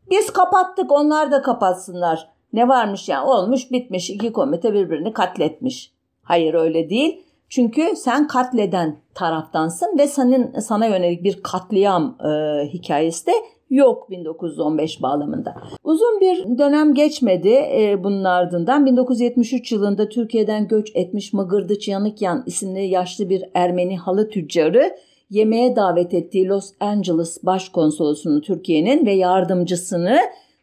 [0.10, 2.30] biz kapattık onlar da kapatsınlar.
[2.54, 5.94] Ne varmış yani olmuş bitmiş iki komite birbirini katletmiş.
[6.24, 7.24] Hayır öyle değil.
[7.50, 12.30] Çünkü sen katleden taraftansın ve senin sana yönelik bir katliam e,
[12.68, 13.32] hikayesi de
[13.70, 15.56] yok 1915 bağlamında.
[15.84, 22.88] Uzun bir dönem geçmedi e, bunun ardından 1973 yılında Türkiye'den göç etmiş Mıgırdıç Yanıkyan isimli
[22.88, 24.98] yaşlı bir Ermeni halı tüccarı
[25.30, 30.20] yemeğe davet ettiği Los Angeles Başkonsolosunu Türkiye'nin ve yardımcısını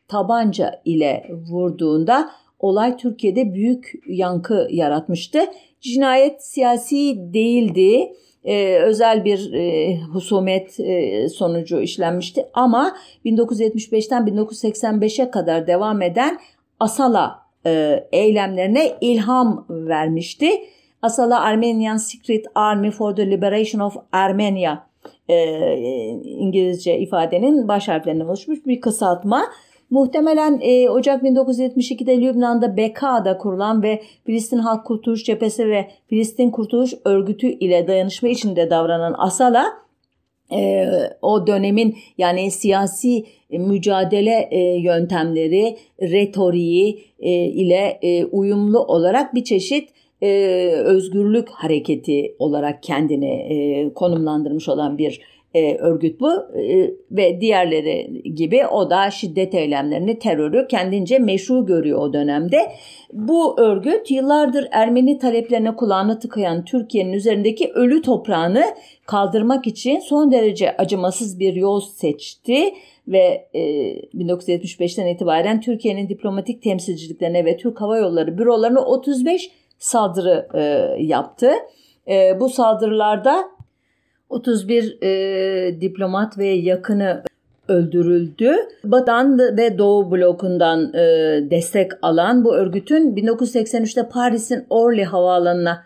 [0.08, 5.38] tabanca ile vurduğunda olay Türkiye'de büyük yankı yaratmıştı.
[5.80, 8.12] Cinayet siyasi değildi.
[8.44, 16.38] Ee, özel bir e, husumet e, sonucu işlenmişti ama 1975'ten 1985'e kadar devam eden
[16.80, 20.50] Asala e, eylemlerine ilham vermişti.
[21.02, 24.88] Asala Armenian Secret Army for the Liberation of Armenia
[25.28, 25.36] e,
[26.22, 29.44] İngilizce ifadenin baş harflerinden oluşmuş bir kısaltma.
[29.90, 36.94] Muhtemelen e, Ocak 1972'de Lübnan'da BK'da kurulan ve Filistin Halk Kurtuluş Cephesi ve Filistin Kurtuluş
[37.04, 39.66] Örgütü ile dayanışma içinde davranan Asala
[40.52, 40.86] e,
[41.22, 49.88] o dönemin yani siyasi mücadele e, yöntemleri, retoriği e, ile e, uyumlu olarak bir çeşit
[50.22, 50.28] e,
[50.84, 55.20] özgürlük hareketi olarak kendini e, konumlandırmış olan bir
[55.58, 61.98] e, örgüt bu e, ve diğerleri gibi o da şiddet eylemlerini, terörü kendince meşru görüyor
[61.98, 62.72] o dönemde.
[63.12, 68.64] Bu örgüt yıllardır Ermeni taleplerine kulağını tıkayan Türkiye'nin üzerindeki ölü toprağını
[69.06, 72.74] kaldırmak için son derece acımasız bir yol seçti
[73.08, 73.60] ve e,
[74.14, 80.62] 1975'ten itibaren Türkiye'nin diplomatik temsilciliklerine ve Türk Hava Yolları bürolarına 35 saldırı e,
[81.02, 81.50] yaptı.
[82.08, 83.57] E, bu saldırılarda
[84.28, 87.22] 31 e, diplomat ve yakını
[87.68, 88.56] öldürüldü.
[88.84, 91.00] Batı'dan ve Doğu blokundan e,
[91.50, 95.84] destek alan bu örgütün 1983'te Paris'in Orly havaalanına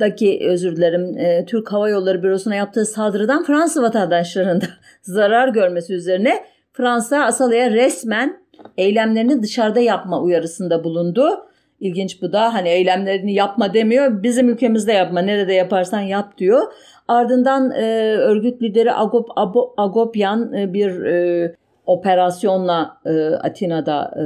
[0.00, 4.66] daki özür dilerim e, Türk Hava Yolları Bürosu'na yaptığı saldırıdan Fransız vatandaşlarının da
[5.02, 8.44] zarar görmesi üzerine Fransa Asala'ya resmen
[8.76, 11.46] eylemlerini dışarıda yapma uyarısında bulundu.
[11.80, 14.22] İlginç bu da hani eylemlerini yapma demiyor.
[14.22, 16.62] Bizim ülkemizde yapma nerede yaparsan yap diyor.
[17.08, 17.84] Ardından e,
[18.16, 21.54] örgüt lideri Agop, Abo, Agopyan e, bir e,
[21.86, 24.24] operasyonla e, Atina'da e,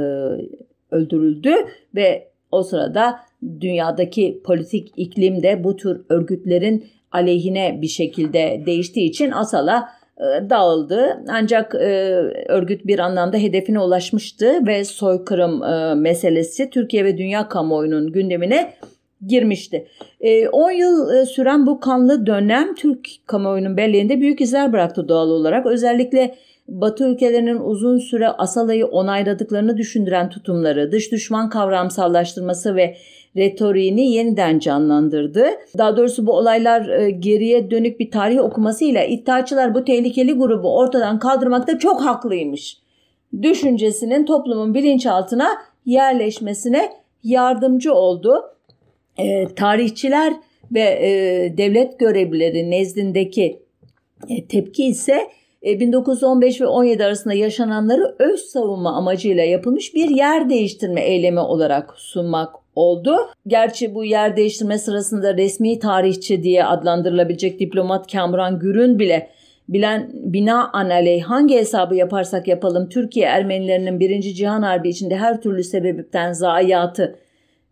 [0.91, 1.55] öldürüldü
[1.95, 3.21] ve o sırada
[3.61, 9.88] dünyadaki politik iklim de bu tür örgütlerin aleyhine bir şekilde değiştiği için Asala
[10.19, 11.25] e, dağıldı.
[11.29, 11.88] Ancak e,
[12.49, 18.73] örgüt bir anlamda hedefine ulaşmıştı ve soykırım e, meselesi Türkiye ve dünya kamuoyunun gündemine
[19.27, 19.87] girmişti.
[20.53, 25.67] 10 yıl süren bu kanlı dönem Türk kamuoyunun belleğinde büyük izler bıraktı doğal olarak.
[25.67, 26.35] Özellikle
[26.69, 32.97] Batı ülkelerinin uzun süre Asala'yı onayladıklarını düşündüren tutumları, dış düşman kavramsallaştırması ve
[33.37, 35.47] retoriğini yeniden canlandırdı.
[35.79, 41.19] Daha doğrusu bu olaylar e, geriye dönük bir tarih okumasıyla iddiaçılar bu tehlikeli grubu ortadan
[41.19, 42.79] kaldırmakta çok haklıymış.
[43.43, 45.49] Düşüncesinin toplumun bilinçaltına
[45.87, 46.93] yerleşmesine
[47.25, 48.43] yardımcı oldu.
[49.19, 50.33] E, tarihçiler
[50.73, 51.09] ve e,
[51.59, 53.63] devlet görevlileri nezdindeki
[54.29, 55.19] e, tepki ise
[55.63, 61.95] 1915 e, ve 17 arasında yaşananları öz savunma amacıyla yapılmış bir yer değiştirme eylemi olarak
[61.97, 63.17] sunmak oldu.
[63.47, 69.31] Gerçi bu yer değiştirme sırasında resmi tarihçi diye adlandırılabilecek diplomat Kamran Gürün bile
[69.69, 74.21] bilen bina analey hangi hesabı yaparsak yapalım Türkiye Ermenilerinin 1.
[74.21, 77.19] Cihan Harbi içinde her türlü sebepten zayiatı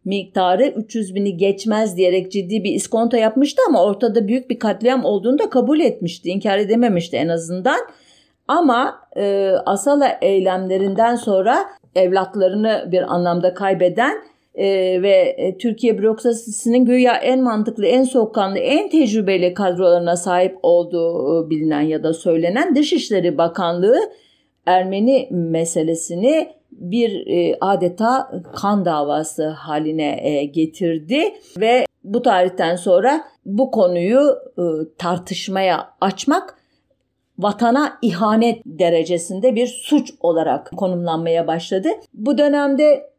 [0.07, 5.39] miktarı 300 bini geçmez diyerek ciddi bir iskonto yapmıştı ama ortada büyük bir katliam olduğunu
[5.39, 6.29] da kabul etmişti.
[6.29, 7.81] İnkar edememişti en azından.
[8.49, 11.59] Ama e, Asala eylemlerinden sonra
[11.95, 14.15] evlatlarını bir anlamda kaybeden
[14.55, 14.67] e,
[15.03, 21.81] ve e, Türkiye bürokrasisinin güya en mantıklı, en soğukkanlı, en tecrübeli kadrolarına sahip olduğu bilinen
[21.81, 23.99] ya da söylenen Dışişleri Bakanlığı
[24.67, 26.49] Ermeni meselesini
[26.81, 31.23] bir e, adeta kan davası haline e, getirdi
[31.61, 34.21] ve bu tarihten sonra bu konuyu
[34.59, 34.63] e,
[34.99, 36.59] tartışmaya açmak
[37.39, 41.89] vatana ihanet derecesinde bir suç olarak konumlanmaya başladı.
[42.15, 43.17] Bu dönemde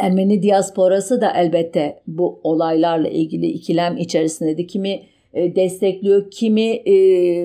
[0.00, 4.66] Ermeni diasporası da elbette bu olaylarla ilgili ikilem içerisindeydi.
[4.66, 5.02] Kimi
[5.34, 6.30] destekliyor.
[6.30, 6.94] Kimi e,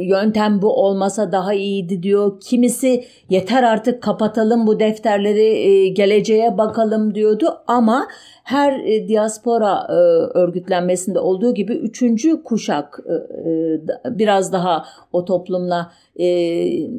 [0.06, 2.40] yöntem bu olmasa daha iyiydi diyor.
[2.40, 7.46] Kimisi yeter artık kapatalım bu defterleri e, geleceğe bakalım diyordu.
[7.68, 8.08] Ama
[8.44, 9.94] her e, diaspora e,
[10.40, 16.26] örgütlenmesinde olduğu gibi üçüncü kuşak e, e, biraz daha o toplumla e,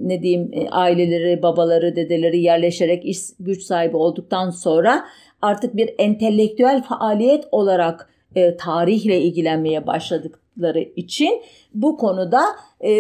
[0.09, 5.05] ne diyeyim e, aileleri, babaları, dedeleri yerleşerek iş güç sahibi olduktan sonra
[5.43, 11.43] artık bir entelektüel faaliyet olarak e, tarihle ilgilenmeye başladık oldukları için
[11.75, 12.43] bu konuda
[12.85, 12.91] e,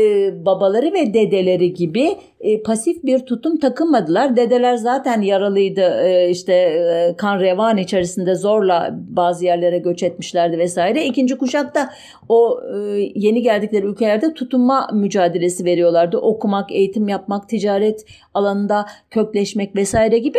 [0.46, 4.36] babaları ve dedeleri gibi e, pasif bir tutum takınmadılar.
[4.36, 11.04] Dedeler zaten yaralıydı e, işte e, kan revan içerisinde zorla bazı yerlere göç etmişlerdi vesaire.
[11.04, 11.90] İkinci kuşakta
[12.28, 12.76] o e,
[13.14, 16.18] yeni geldikleri ülkelerde tutunma mücadelesi veriyorlardı.
[16.18, 20.38] Okumak, eğitim yapmak, ticaret alanında kökleşmek vesaire gibi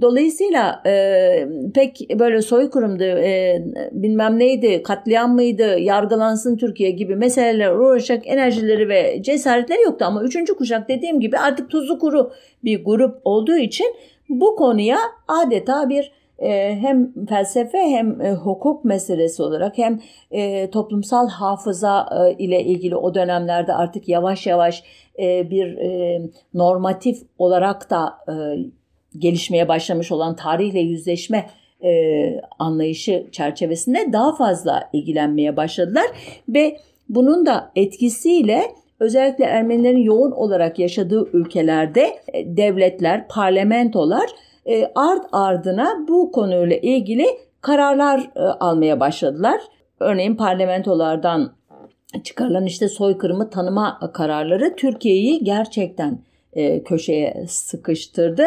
[0.00, 8.26] Dolayısıyla e, pek böyle soykırımdı, e, bilmem neydi, katliam mıydı, yargılansın Türkiye gibi meseleler uğraşacak
[8.26, 10.04] enerjileri ve cesaretleri yoktu.
[10.08, 12.32] Ama üçüncü kuşak dediğim gibi artık tuzu kuru
[12.64, 13.86] bir grup olduğu için
[14.28, 21.28] bu konuya adeta bir e, hem felsefe hem e, hukuk meselesi olarak hem e, toplumsal
[21.28, 24.82] hafıza e, ile ilgili o dönemlerde artık yavaş yavaş
[25.18, 26.22] e, bir e,
[26.54, 28.34] normatif olarak da e,
[29.18, 31.46] gelişmeye başlamış olan tarihle yüzleşme
[31.84, 31.90] e,
[32.58, 36.06] anlayışı çerçevesinde daha fazla ilgilenmeye başladılar
[36.48, 36.76] ve
[37.08, 38.62] bunun da etkisiyle
[39.00, 44.30] özellikle Ermenilerin yoğun olarak yaşadığı ülkelerde e, devletler, parlamentolar
[44.66, 47.26] e, ard ardına bu konuyla ilgili
[47.60, 49.60] kararlar e, almaya başladılar.
[50.00, 51.52] Örneğin parlamentolardan
[52.24, 56.18] çıkarılan işte soykırımı tanıma kararları Türkiye'yi gerçekten
[56.52, 58.44] e, köşeye sıkıştırdı.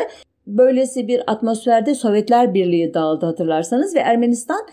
[0.48, 4.68] Böylesi bir atmosferde Sovyetler Birliği dağıldı hatırlarsanız ve Ermenistan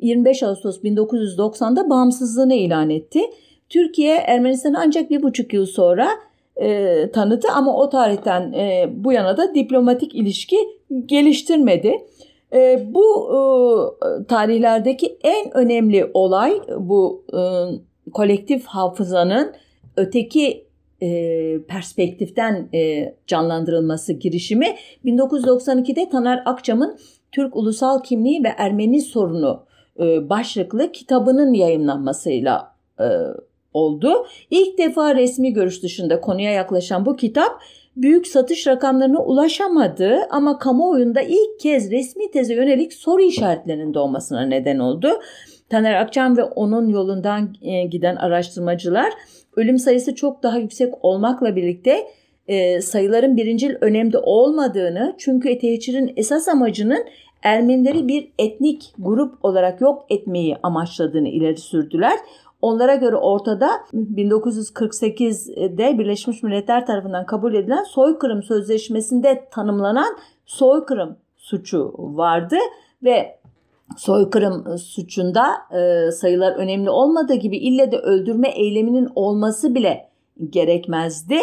[0.00, 3.20] 25 Ağustos 1990'da bağımsızlığını ilan etti.
[3.68, 6.08] Türkiye Ermenistan'ı ancak bir buçuk yıl sonra
[6.56, 10.56] e, tanıdı ama o tarihten e, bu yana da diplomatik ilişki
[11.06, 11.94] geliştirmedi.
[12.52, 17.40] E, bu e, tarihlerdeki en önemli olay bu e,
[18.12, 19.52] kolektif hafızanın
[19.96, 20.64] öteki
[21.02, 26.98] e, perspektiften e, canlandırılması girişimi 1992'de Taner Akçam'ın
[27.32, 29.64] Türk Ulusal Kimliği ve Ermeni Sorunu
[30.00, 33.06] e, başlıklı kitabının yayınlanmasıyla e,
[33.72, 34.26] oldu.
[34.50, 37.60] İlk defa resmi görüş dışında konuya yaklaşan bu kitap
[37.96, 44.78] büyük satış rakamlarına ulaşamadı ama kamuoyunda ilk kez resmi teze yönelik soru işaretlerinin doğmasına neden
[44.78, 45.08] oldu.
[45.68, 49.12] Taner Akçam ve onun yolundan e, giden araştırmacılar
[49.60, 52.06] ölüm sayısı çok daha yüksek olmakla birlikte
[52.48, 57.04] e, sayıların birincil önemde olmadığını çünkü tehcirin esas amacının
[57.42, 62.18] Ermenileri bir etnik grup olarak yok etmeyi amaçladığını ileri sürdüler.
[62.62, 72.56] Onlara göre ortada 1948'de Birleşmiş Milletler tarafından kabul edilen soykırım sözleşmesinde tanımlanan soykırım suçu vardı
[73.02, 73.39] ve
[73.96, 80.08] soykırım suçunda e, sayılar önemli olmadığı gibi ille de öldürme eyleminin olması bile
[80.50, 81.38] gerekmezdi.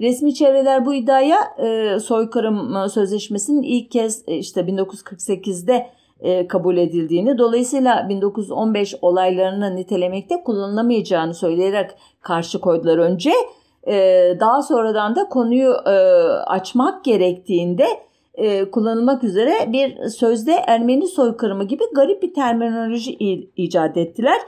[0.00, 5.86] Resmi çevreler bu iddiaya e, soykırım sözleşmesinin ilk kez e, işte 1948'de
[6.20, 11.90] e, kabul edildiğini dolayısıyla 1915 olaylarını nitelemekte kullanılamayacağını söyleyerek
[12.20, 13.32] karşı koydular önce.
[13.86, 13.96] E,
[14.40, 15.90] daha sonradan da konuyu e,
[16.46, 17.86] açmak gerektiğinde
[18.34, 23.12] e, kullanılmak üzere bir sözde Ermeni soykırımı gibi garip bir terminoloji
[23.56, 24.38] icat ettiler.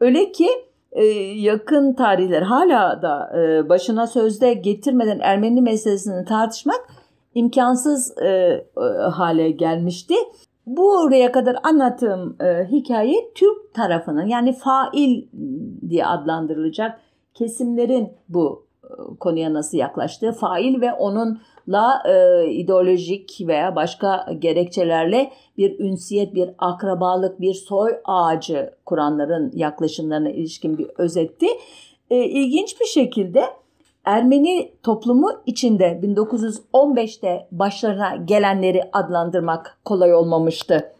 [0.00, 0.48] Öyle ki
[0.92, 6.80] e, yakın tarihler hala da e, başına sözde getirmeden Ermeni meselesini tartışmak
[7.34, 8.64] imkansız e, e,
[9.12, 10.14] hale gelmişti.
[10.66, 15.22] Buraya kadar anlattığım e, hikaye Türk tarafının yani fail
[15.88, 17.00] diye adlandırılacak
[17.34, 18.88] kesimlerin bu e,
[19.20, 20.92] konuya nasıl yaklaştığı, fail ve
[21.68, 30.30] onunla e, ideolojik veya başka gerekçelerle bir ünsiyet, bir akrabalık, bir soy ağacı kuranların yaklaşımlarına
[30.30, 31.46] ilişkin bir özetti.
[32.10, 33.44] E, ilginç bir şekilde
[34.04, 40.92] Ermeni toplumu içinde 1915'te başlarına gelenleri adlandırmak kolay olmamıştı.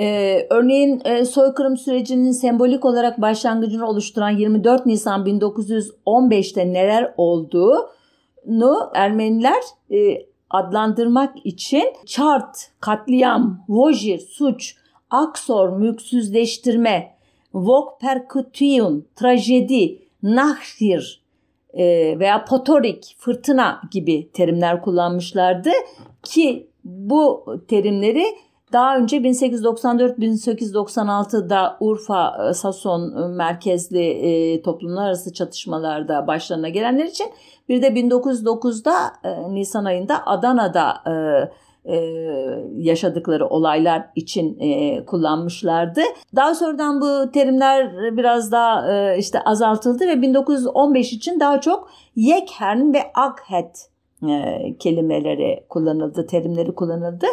[0.00, 7.88] Ee, örneğin e, soykırım sürecinin sembolik olarak başlangıcını oluşturan 24 Nisan 1915'te neler olduğunu
[8.94, 14.76] Ermeniler e, adlandırmak için çart, katliam, vojir, suç,
[15.10, 17.14] aksor, mülksüzleştirme,
[17.54, 21.24] vok perkutiyun, trajedi, nahir,
[21.74, 21.84] e,
[22.18, 25.70] veya potorik, fırtına gibi terimler kullanmışlardı
[26.22, 28.24] ki bu terimleri
[28.74, 37.26] daha önce 1894-1896'da Urfa e, Sason merkezli e, toplumlar arası çatışmalarda başlarına gelenler için
[37.68, 38.94] bir de 1909'da
[39.24, 41.12] e, Nisan ayında Adana'da e,
[41.84, 41.96] e,
[42.76, 46.00] yaşadıkları olaylar için e, kullanmışlardı.
[46.36, 52.92] Daha sonradan bu terimler biraz daha e, işte azaltıldı ve 1915 için daha çok Yekhern
[52.92, 53.88] ve Aghet
[54.28, 57.26] e, kelimeleri kullanıldı, terimleri kullanıldı.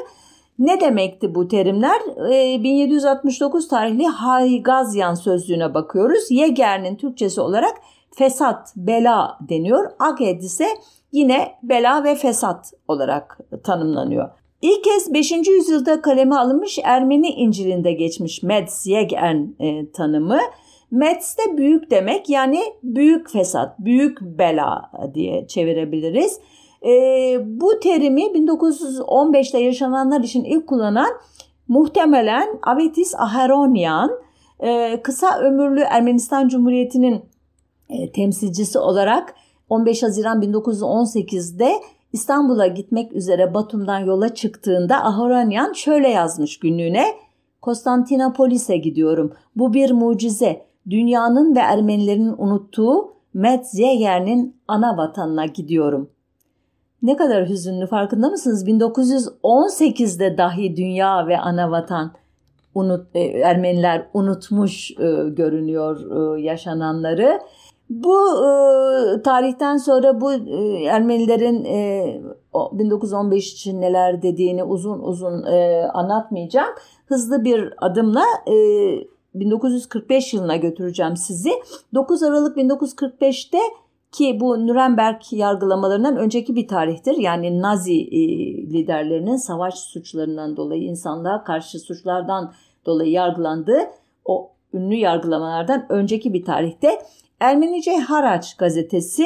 [0.62, 2.02] Ne demekti bu terimler?
[2.34, 6.32] E, 1769 tarihli Haygazyan sözlüğüne bakıyoruz.
[6.32, 7.74] Yeger'in Türkçesi olarak
[8.12, 9.92] fesat, bela deniyor.
[10.00, 10.66] Aghed ise
[11.12, 14.30] yine bela ve fesat olarak tanımlanıyor.
[14.62, 15.32] İlk kez 5.
[15.32, 20.40] yüzyılda kaleme alınmış Ermeni İncil'inde geçmiş Metz Yegern e, tanımı.
[20.92, 26.40] Metz de büyük demek yani büyük fesat, büyük bela diye çevirebiliriz.
[26.86, 26.92] E,
[27.62, 31.10] bu terimi 1915'te yaşananlar için ilk kullanan
[31.68, 34.12] muhtemelen Avetis Aharonyan
[34.60, 37.26] e, kısa ömürlü Ermenistan Cumhuriyeti'nin
[37.90, 39.36] e, temsilcisi olarak
[39.70, 41.72] 15 Haziran 1918'de
[42.14, 47.06] İstanbul'a gitmek üzere Batum'dan yola çıktığında Ahoranyan şöyle yazmış günlüğüne.
[47.62, 49.34] Konstantinopolis'e gidiyorum.
[49.56, 50.66] Bu bir mucize.
[50.90, 56.10] Dünyanın ve Ermenilerin unuttuğu Metzeger'in ana vatanına gidiyorum.
[57.02, 58.68] Ne kadar hüzünlü farkında mısınız?
[58.68, 62.12] 1918'de dahi dünya ve ana vatan
[62.76, 65.98] unut, e, Ermeniler unutmuş e, görünüyor
[66.38, 67.40] e, yaşananları.
[67.90, 72.22] Bu e, tarihten sonra bu e, Ermenilerin e,
[72.72, 76.74] 1915 için neler dediğini uzun uzun e, anlatmayacağım.
[77.06, 78.56] hızlı bir adımla e,
[79.36, 81.52] 1945 yılına götüreceğim sizi.
[81.94, 83.60] 9 Aralık 1945'te
[84.12, 87.18] ki bu Nürnberg yargılamalarından önceki bir tarihtir.
[87.18, 88.20] Yani Nazi e,
[88.74, 92.54] liderlerinin savaş suçlarından dolayı insanlığa karşı suçlardan
[92.86, 93.80] dolayı yargılandığı
[94.26, 97.02] o ünlü yargılamalardan önceki bir tarihte
[97.40, 99.26] Ermenice Haraç gazetesi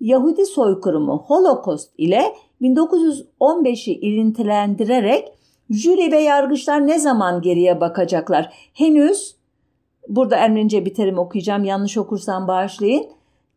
[0.00, 2.22] Yahudi soykırımı Holocaust ile
[2.62, 5.32] 1915'i ilintilendirerek
[5.70, 8.52] jüri ve yargıçlar ne zaman geriye bakacaklar?
[8.74, 9.36] Henüz
[10.08, 13.06] burada Ermenice bir terim okuyacağım yanlış okursam bağışlayın.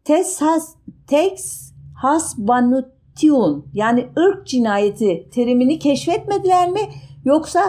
[0.08, 0.76] Tes has,
[1.08, 6.80] tex has banutiun yani ırk cinayeti terimini keşfetmediler mi?
[7.26, 7.60] Yoksa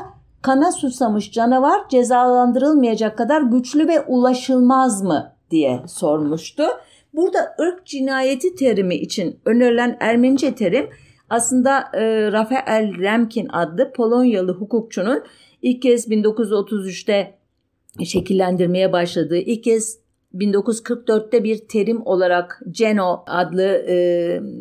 [0.42, 6.62] kana susamış canavar cezalandırılmayacak kadar güçlü ve ulaşılmaz mı diye sormuştu.
[7.14, 10.90] Burada ırk cinayeti terimi için önerilen Ermenice terim
[11.30, 15.22] aslında e, Rafael Remkin adlı Polonyalı hukukçunun
[15.62, 17.38] ilk kez 1933'te
[18.04, 23.94] şekillendirmeye başladığı, ilk kez 1944'te bir terim olarak Geno adlı e,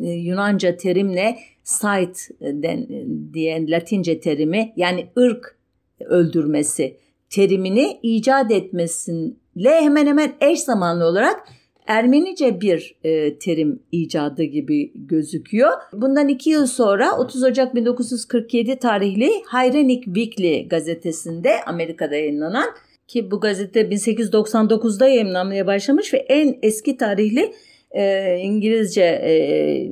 [0.10, 2.88] Yunanca terimle site den,
[3.34, 5.58] diye Latince terimi yani ırk
[6.00, 6.98] öldürmesi
[7.30, 11.48] terimini icat etmesiyle hemen hemen eş zamanlı olarak
[11.88, 15.72] Ermenice bir e, terim icadı gibi gözüküyor.
[15.94, 22.70] Bundan iki yıl sonra 30 Ocak 1947 tarihli Hayrenik Weekly gazetesinde Amerika'da yayınlanan
[23.08, 27.54] ki bu gazete 1899'da yayınlanmaya başlamış ve en eski tarihli
[27.92, 29.32] e, İngilizce e,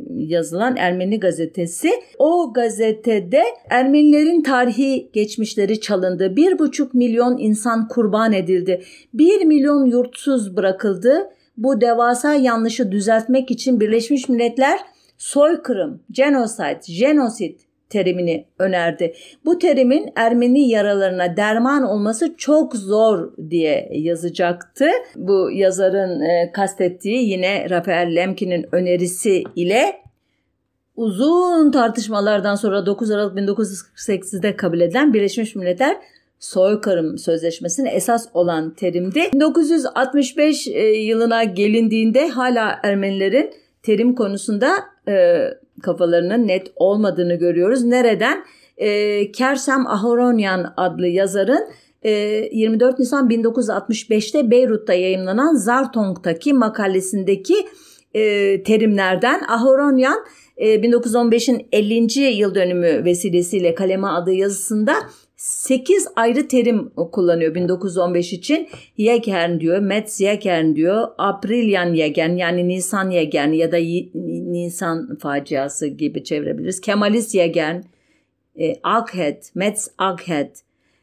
[0.09, 1.91] yazılan Ermeni gazetesi.
[2.19, 6.35] O gazetede Ermenilerin tarihi geçmişleri çalındı.
[6.35, 8.81] Bir buçuk milyon insan kurban edildi.
[9.13, 11.29] Bir milyon yurtsuz bırakıldı.
[11.57, 14.79] Bu devasa yanlışı düzeltmek için Birleşmiş Milletler
[15.17, 17.61] soykırım, genocide, genosit
[17.95, 19.13] terimini önerdi.
[19.45, 24.85] Bu terimin Ermeni yaralarına derman olması çok zor diye yazacaktı.
[25.15, 30.01] Bu yazarın e, kastettiği yine Rafael Lemkin'in önerisi ile
[30.95, 35.97] uzun tartışmalardan sonra 9 Aralık 1948'de kabul edilen Birleşmiş Milletler
[36.39, 39.21] soykırım sözleşmesine esas olan terimdi.
[39.33, 44.75] 1965 e, yılına gelindiğinde hala Ermenilerin terim konusunda
[45.07, 45.45] e,
[45.83, 47.83] kafalarının net olmadığını görüyoruz.
[47.83, 48.45] Nereden?
[48.77, 51.67] E, Kersem Ahoronyan adlı yazarın
[52.03, 57.55] 24 e, Nisan 1965'te Beyrut'ta yayımlanan Zartong'taki makalesindeki
[58.13, 60.25] e, terimlerden Ahoronyan
[60.57, 62.21] 1915'in 50.
[62.21, 64.93] yıl dönümü vesilesiyle kaleme adı yazısında
[65.37, 68.69] 8 ayrı terim kullanıyor 1915 için.
[68.97, 73.77] Yegern diyor, Metz Yegern diyor, Aprilyan Yegern yani Nisan Yegern ya da
[74.51, 76.81] Nisan faciası gibi çevirebiliriz.
[76.81, 77.81] Kemalist Yegern,
[78.59, 80.61] e, Aghet, Metz Aghet,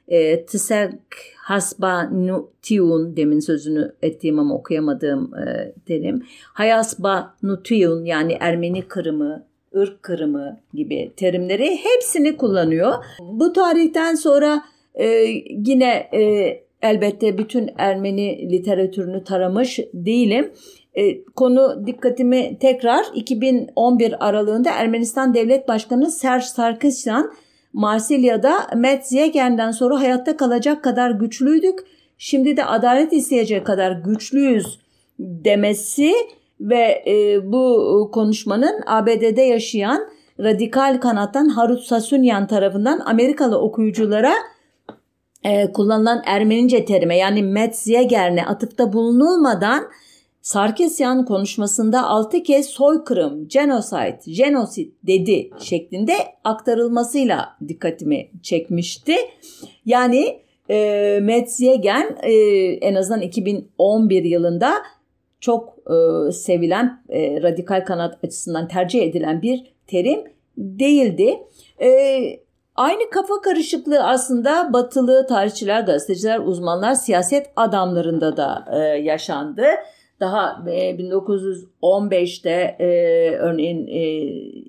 [0.08, 0.92] e, Tsek
[1.36, 6.22] Hasba Nutiun demin sözünü ettiğim ama okuyamadığım e, terim.
[6.52, 9.46] Hayasba Nutiun yani Ermeni Kırımı,
[9.76, 12.94] ırk kırımı gibi terimleri hepsini kullanıyor.
[13.20, 14.62] Bu tarihten sonra
[14.94, 15.06] e,
[15.66, 20.52] yine e, elbette bütün Ermeni literatürünü taramış değilim.
[20.94, 27.32] E, konu dikkatimi tekrar 2011 aralığında Ermenistan Devlet Başkanı Serge Sarkisyan
[27.72, 31.78] Marsilya'da Metz Yegen'den sonra hayatta kalacak kadar güçlüydük.
[32.18, 34.78] Şimdi de adalet isteyecek kadar güçlüyüz
[35.18, 36.12] demesi
[36.62, 40.08] ve e, bu konuşmanın ABD'de yaşayan
[40.40, 44.32] radikal kanattan Harut Sasunyan tarafından Amerikalı okuyuculara
[45.44, 49.84] e, kullanılan Ermenice terime yani Metzyeger'ne atıfta bulunulmadan
[50.42, 56.12] Sarkisyan konuşmasında altı kez soykırım, genocide, genosit dedi şeklinde
[56.44, 59.14] aktarılmasıyla dikkatimi çekmişti.
[59.86, 60.40] Yani
[60.70, 62.32] e, Metzyeger e,
[62.72, 64.72] en azından 2011 yılında
[65.40, 70.20] çok e, sevilen e, radikal kanat açısından tercih edilen bir terim
[70.58, 71.38] değildi.
[71.82, 71.88] E,
[72.76, 79.66] aynı kafa karışıklığı aslında batılı tarihçiler, gazeteciler, uzmanlar, siyaset adamlarında da e, yaşandı.
[80.22, 84.00] Daha 1915'te e, e, örneğin e,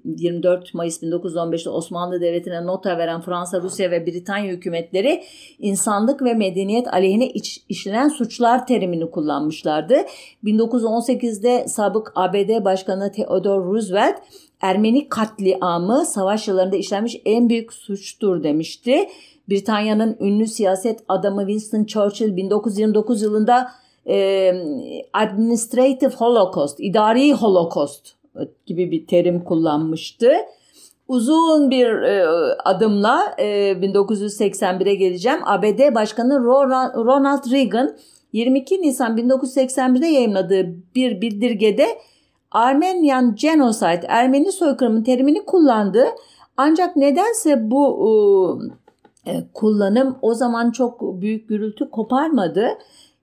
[0.06, 5.24] 24 Mayıs 1915'te Osmanlı Devleti'ne nota veren Fransa, Rusya ve Britanya hükümetleri
[5.60, 9.95] insanlık ve medeniyet aleyhine iç, işlenen suçlar terimini kullanmışlardı.
[10.43, 14.16] 1918'de sabık ABD Başkanı Theodore Roosevelt
[14.62, 19.10] Ermeni katliamı savaş yıllarında işlenmiş en büyük suçtur demişti.
[19.49, 23.83] Britanya'nın ünlü siyaset adamı Winston Churchill 1929 yılında
[25.14, 28.16] administrative holocaust, idari holocaust
[28.66, 30.32] gibi bir terim kullanmıştı.
[31.08, 31.88] uzun bir
[32.70, 35.39] adımla e, 1981'e geleceğim.
[35.45, 36.43] ABD Başkanı
[37.06, 37.97] Ronald Reagan
[38.34, 41.88] 22 Nisan 1981'de yayınladığı bir bildirgede
[42.51, 46.06] Armenian Genocide, Ermeni soykırımı terimini kullandı.
[46.58, 48.62] Ancak nedense bu
[49.28, 52.68] e, kullanım o zaman çok büyük gürültü koparmadı.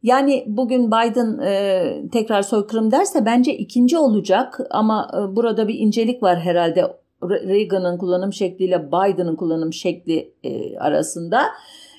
[0.02, 6.22] Yani bugün Biden e, tekrar soykırım derse bence ikinci olacak ama e, burada bir incelik
[6.22, 11.42] var herhalde Reagan'ın kullanım şekliyle Biden'ın kullanım şekli e, arasında.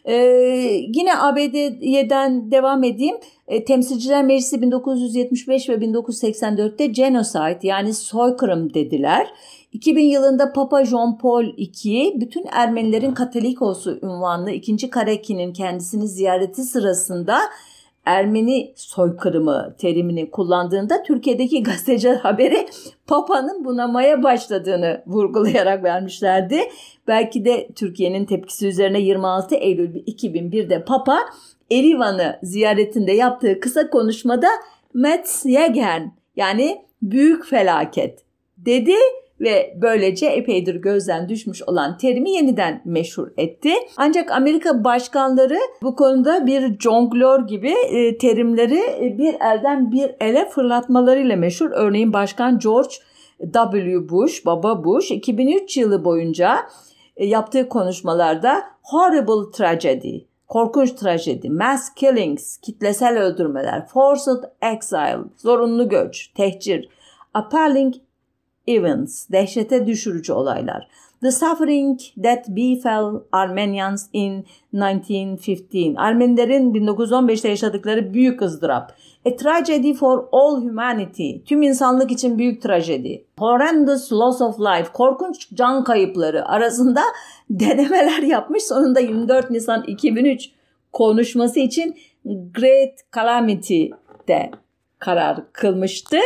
[0.05, 0.15] Ee,
[0.95, 3.15] yine ABD'den devam edeyim.
[3.47, 9.27] E, Temsilciler Meclisi 1975 ve 1984'te genocide yani soykırım dediler.
[9.71, 14.89] 2000 yılında Papa John Paul II bütün Ermenilerin Katolik olsu ünvanlı 2.
[14.89, 17.37] Kareki'nin kendisini ziyareti sırasında
[18.05, 22.67] Ermeni soykırımı terimini kullandığında Türkiye'deki gazeteciler haberi
[23.07, 26.61] Papa'nın bunamaya başladığını vurgulayarak vermişlerdi.
[27.07, 31.19] Belki de Türkiye'nin tepkisi üzerine 26 Eylül 2001'de Papa
[31.71, 34.47] Erivan'ı ziyaretinde yaptığı kısa konuşmada
[34.93, 38.19] Metzjegen yani büyük felaket
[38.57, 38.95] dedi
[39.41, 43.73] ve böylece epeydir gözden düşmüş olan terimi yeniden meşhur etti.
[43.97, 50.49] Ancak Amerika başkanları bu konuda bir jonglör gibi e, terimleri e, bir elden bir ele
[50.49, 51.71] fırlatmalarıyla meşhur.
[51.71, 52.95] Örneğin Başkan George
[53.53, 54.09] W.
[54.09, 56.57] Bush, Baba Bush 2003 yılı boyunca
[57.17, 60.17] e, yaptığı konuşmalarda horrible tragedy,
[60.47, 66.89] korkunç trajedi, mass killings, kitlesel öldürmeler, forced exile, zorunlu göç, tehcir,
[67.33, 67.95] appalling
[68.75, 70.87] events, dehşete düşürücü olaylar.
[71.21, 75.95] The suffering that befell Armenians in 1915.
[75.97, 78.93] Armenilerin 1915'te yaşadıkları büyük ızdırap.
[79.25, 81.31] A tragedy for all humanity.
[81.45, 83.25] Tüm insanlık için büyük trajedi.
[83.39, 84.91] Horrendous loss of life.
[84.93, 87.01] Korkunç can kayıpları arasında
[87.49, 88.63] denemeler yapmış.
[88.63, 90.49] Sonunda 24 Nisan 2003
[90.93, 91.95] konuşması için
[92.25, 93.85] Great Calamity
[94.27, 94.51] de
[94.99, 96.17] karar kılmıştı.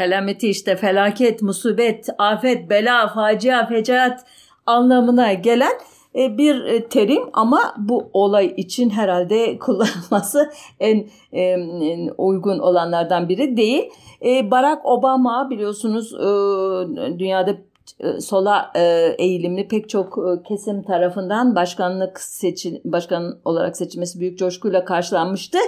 [0.00, 4.24] Kalameti işte felaket, musibet, afet, bela, facia, fecaat
[4.66, 5.72] anlamına gelen
[6.14, 13.56] e, bir e, terim ama bu olay için herhalde kullanılması en, en uygun olanlardan biri
[13.56, 13.90] değil.
[14.24, 16.12] E, Barack Obama biliyorsunuz
[17.18, 17.56] dünyada
[18.20, 18.72] sola
[19.18, 25.58] eğilimli pek çok kesim tarafından başkanlık seçil başkan olarak seçilmesi büyük coşkuyla karşılanmıştı.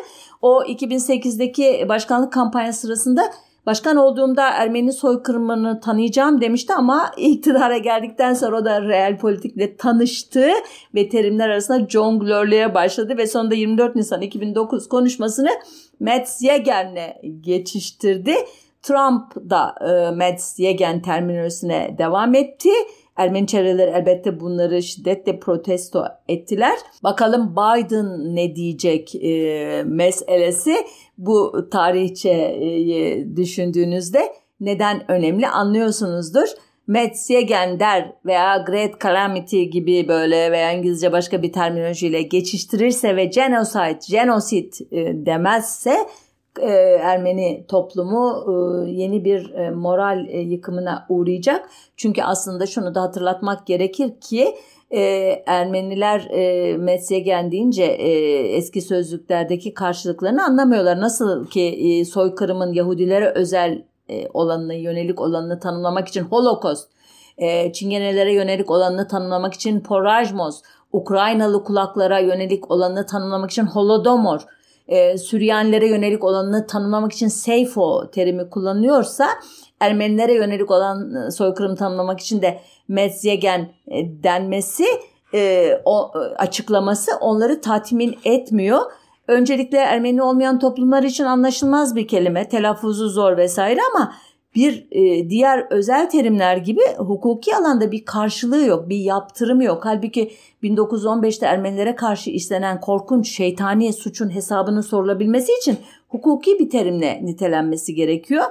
[0.42, 3.22] O 2008'deki başkanlık kampanyası sırasında
[3.66, 10.48] Başkan olduğumda Ermeni soykırımını tanıyacağım demişti ama iktidara geldikten sonra o da real politikle tanıştı
[10.94, 15.50] ve terimler arasında jonglörlüğe başladı ve sonunda 24 Nisan 2009 konuşmasını
[16.00, 18.34] Metz Yegen'le geçiştirdi.
[18.82, 22.70] Trump da e, Metz Yegen terminolojisine devam etti.
[23.16, 26.78] Ermeni çevreleri elbette bunları şiddetle protesto ettiler.
[27.02, 30.74] Bakalım Biden ne diyecek e, meselesi
[31.26, 32.60] bu tarihçe
[33.36, 36.48] düşündüğünüzde neden önemli anlıyorsunuzdur.
[36.86, 43.98] Metz-Yegen der veya Great Calamity gibi böyle veya İngilizce başka bir terminolojiyle geçiştirirse ve genocide,
[44.10, 45.96] genocide e, demezse
[46.60, 46.70] e,
[47.02, 51.70] Ermeni toplumu e, yeni bir moral yıkımına uğrayacak.
[51.96, 54.54] Çünkü aslında şunu da hatırlatmak gerekir ki
[54.92, 55.00] e,
[55.46, 58.10] Ermeniler e, Metzegen deyince e,
[58.56, 61.00] eski sözlüklerdeki karşılıklarını anlamıyorlar.
[61.00, 66.88] Nasıl ki e, soykırımın Yahudilere özel e, olanını, yönelik olanını tanımlamak için Holocaust,
[67.38, 70.62] e, Çingenelere yönelik olanını tanımlamak için Porajmos,
[70.92, 74.40] Ukraynalı kulaklara yönelik olanını tanımlamak için Holodomor,
[74.88, 79.28] e, Süryanilere yönelik olanını tanımlamak için Seifo terimi kullanıyorsa
[79.80, 84.84] Ermenilere yönelik olan e, soykırım tanımlamak için de Metzegen e, denmesi
[85.34, 88.80] e, o, açıklaması onları tatmin etmiyor.
[89.28, 94.14] Öncelikle Ermeni olmayan toplumlar için anlaşılmaz bir kelime, telaffuzu zor vesaire ama
[94.54, 99.80] bir e, diğer özel terimler gibi hukuki alanda bir karşılığı yok, bir yaptırımı yok.
[99.84, 100.32] Halbuki
[100.62, 105.76] 1915'te Ermenilere karşı işlenen korkunç şeytani suçun hesabının sorulabilmesi için
[106.08, 108.44] hukuki bir terimle nitelenmesi gerekiyor.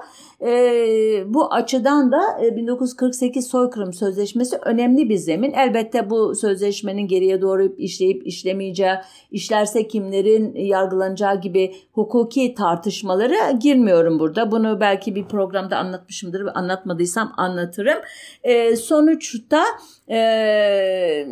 [0.45, 2.21] E, bu açıdan da
[2.55, 5.53] 1948 e, Soykırım Sözleşmesi önemli bir zemin.
[5.53, 8.95] Elbette bu sözleşmenin geriye doğru işleyip işlemeyeceği,
[9.31, 14.51] işlerse kimlerin yargılanacağı gibi hukuki tartışmalara girmiyorum burada.
[14.51, 17.99] Bunu belki bir programda anlatmışımdır anlatmadıysam anlatırım.
[18.43, 19.63] E, sonuçta
[20.09, 21.27] e,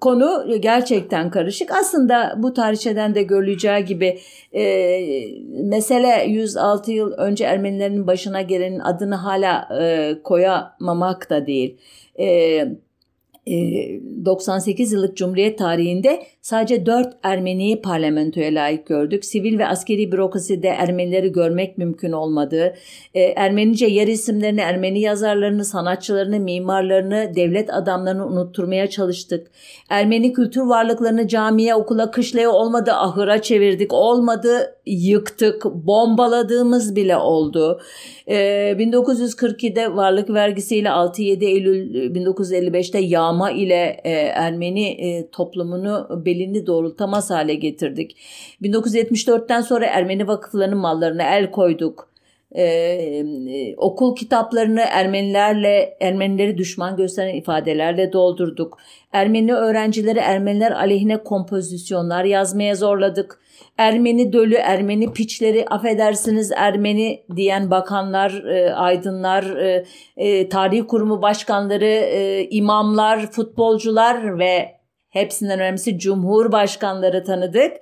[0.00, 1.70] konu gerçekten karışık.
[1.72, 4.18] Aslında bu tarihçeden de görüleceği gibi
[4.52, 4.62] e,
[5.64, 11.76] mesele 106 yıl önce Ermenilerin başına gelenin adını hala e, koyamamak da değil.
[12.18, 12.68] E,
[14.24, 19.24] 98 yıllık Cumhuriyet tarihinde sadece 4 Ermeniyi parlamentoya layık gördük.
[19.24, 22.74] Sivil ve askeri bürokraside Ermenileri görmek mümkün olmadı.
[23.14, 29.46] Ermenice yer isimlerini, Ermeni yazarlarını, sanatçılarını, mimarlarını, devlet adamlarını unutturmaya çalıştık.
[29.88, 33.92] Ermeni kültür varlıklarını camiye, okula, kışlaya olmadı ahıra çevirdik.
[33.92, 37.80] Olmadı yıktık, bombaladığımız bile oldu.
[38.28, 44.00] 1942'de varlık vergisiyle 6-7 Eylül 1955'te yağma ile
[44.34, 44.98] Ermeni
[45.32, 48.16] toplumunu belini doğrultamaz hale getirdik.
[48.62, 52.08] 1974'ten sonra Ermeni vakıflarının mallarına el koyduk.
[52.56, 53.24] Ee,
[53.76, 58.78] okul kitaplarını Ermenilerle Ermenileri düşman gösteren ifadelerle doldurduk.
[59.12, 63.40] Ermeni öğrencileri Ermeniler aleyhine kompozisyonlar yazmaya zorladık.
[63.78, 69.84] Ermeni dölü, Ermeni piçleri, affedersiniz Ermeni diyen bakanlar, e, aydınlar, e,
[70.16, 74.77] e, tarih kurumu başkanları, e, imamlar, futbolcular ve
[75.10, 77.72] hepsinden önemlisi cumhurbaşkanları tanıdık.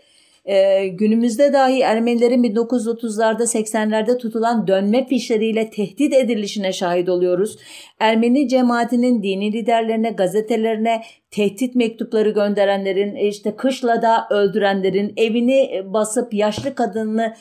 [0.46, 7.56] Ee, günümüzde dahi Ermenilerin 1930'larda 80'lerde tutulan dönme fişleriyle tehdit edilişine şahit oluyoruz.
[8.00, 17.34] Ermeni cemaatinin dini liderlerine, gazetelerine tehdit mektupları gönderenlerin, işte kışlada öldürenlerin, evini basıp yaşlı kadını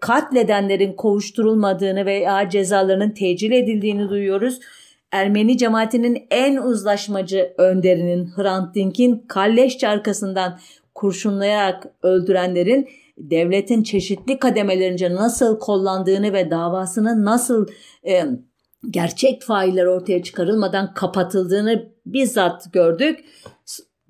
[0.00, 4.60] katledenlerin kovuşturulmadığını veya cezalarının tecil edildiğini duyuyoruz.
[5.12, 10.58] Ermeni cemaatinin en uzlaşmacı önderinin Hrant Dink'in kalleşçe arkasından
[10.94, 12.88] kurşunlayarak öldürenlerin
[13.18, 17.66] devletin çeşitli kademelerince nasıl kollandığını ve davasının nasıl
[18.06, 18.24] e,
[18.90, 23.18] gerçek failler ortaya çıkarılmadan kapatıldığını bizzat gördük.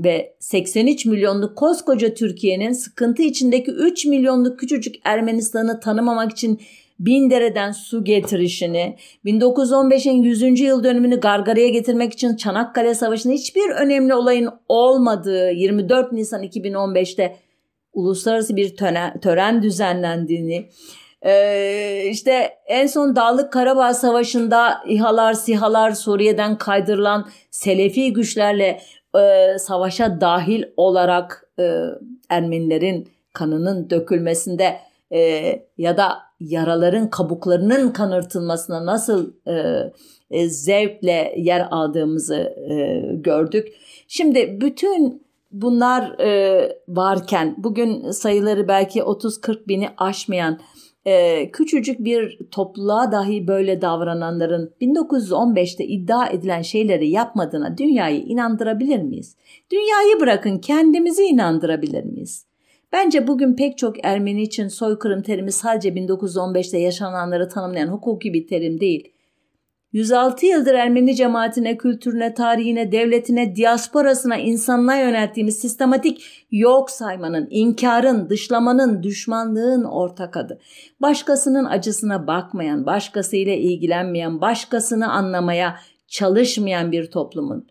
[0.01, 6.61] Ve 83 milyonluk koskoca Türkiye'nin sıkıntı içindeki 3 milyonluk küçücük Ermenistan'ı tanımamak için
[7.01, 10.61] bin dereden su getirişini, 1915'in 100.
[10.61, 17.37] yıl dönümünü gargaraya getirmek için Çanakkale Savaşı'nın hiçbir önemli olayın olmadığı 24 Nisan 2015'te
[17.93, 18.77] uluslararası bir
[19.23, 20.69] tören, düzenlendiğini,
[22.11, 28.81] işte en son Dağlık Karabağ Savaşı'nda İHA'lar, SİHA'lar Suriye'den kaydırılan Selefi güçlerle
[29.59, 31.51] savaşa dahil olarak
[32.29, 34.77] Ermenilerin kanının dökülmesinde
[35.13, 39.33] e, ya da yaraların kabuklarının kanırtılmasına nasıl
[40.31, 43.69] e, zevkle yer aldığımızı e, gördük.
[44.09, 50.61] Şimdi bütün bunlar e, varken bugün sayıları belki 30-40 bini aşmayan
[51.05, 59.37] e, küçücük bir topluluğa dahi böyle davrananların 1915'te iddia edilen şeyleri yapmadığına dünyayı inandırabilir miyiz?
[59.71, 62.50] Dünyayı bırakın kendimizi inandırabilir miyiz?
[62.93, 68.81] Bence bugün pek çok Ermeni için soykırım terimi sadece 1915'te yaşananları tanımlayan hukuki bir terim
[68.81, 69.13] değil.
[69.93, 79.03] 106 yıldır Ermeni cemaatine, kültürüne, tarihine, devletine, diasporasına, insanlığa yönelttiğimiz sistematik yok saymanın, inkarın, dışlamanın,
[79.03, 80.61] düşmanlığın ortak adı.
[81.01, 85.77] Başkasının acısına bakmayan, başkasıyla ilgilenmeyen, başkasını anlamaya
[86.09, 87.67] çalışmayan bir toplumun.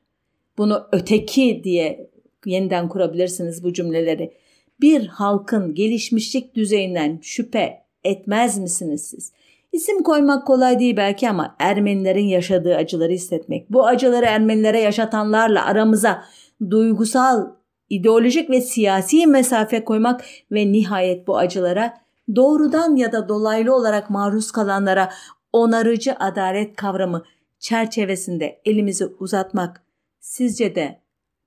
[0.57, 2.09] Bunu öteki diye
[2.45, 4.33] yeniden kurabilirsiniz bu cümleleri
[4.81, 9.31] bir halkın gelişmişlik düzeyinden şüphe etmez misiniz siz?
[9.71, 16.23] İsim koymak kolay değil belki ama Ermenilerin yaşadığı acıları hissetmek, bu acıları Ermenilere yaşatanlarla aramıza
[16.69, 17.47] duygusal,
[17.89, 21.97] ideolojik ve siyasi mesafe koymak ve nihayet bu acılara
[22.35, 25.09] doğrudan ya da dolaylı olarak maruz kalanlara
[25.53, 27.23] onarıcı adalet kavramı
[27.59, 29.83] çerçevesinde elimizi uzatmak
[30.19, 31.01] sizce de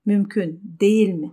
[0.04, 1.32] mümkün değil mi?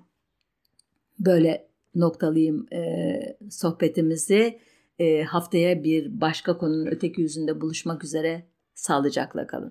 [1.19, 4.59] Böyle noktalayayım e, sohbetimizi.
[4.99, 8.43] E, haftaya bir başka konunun öteki yüzünde buluşmak üzere.
[8.75, 9.67] Sağlıcakla kalın.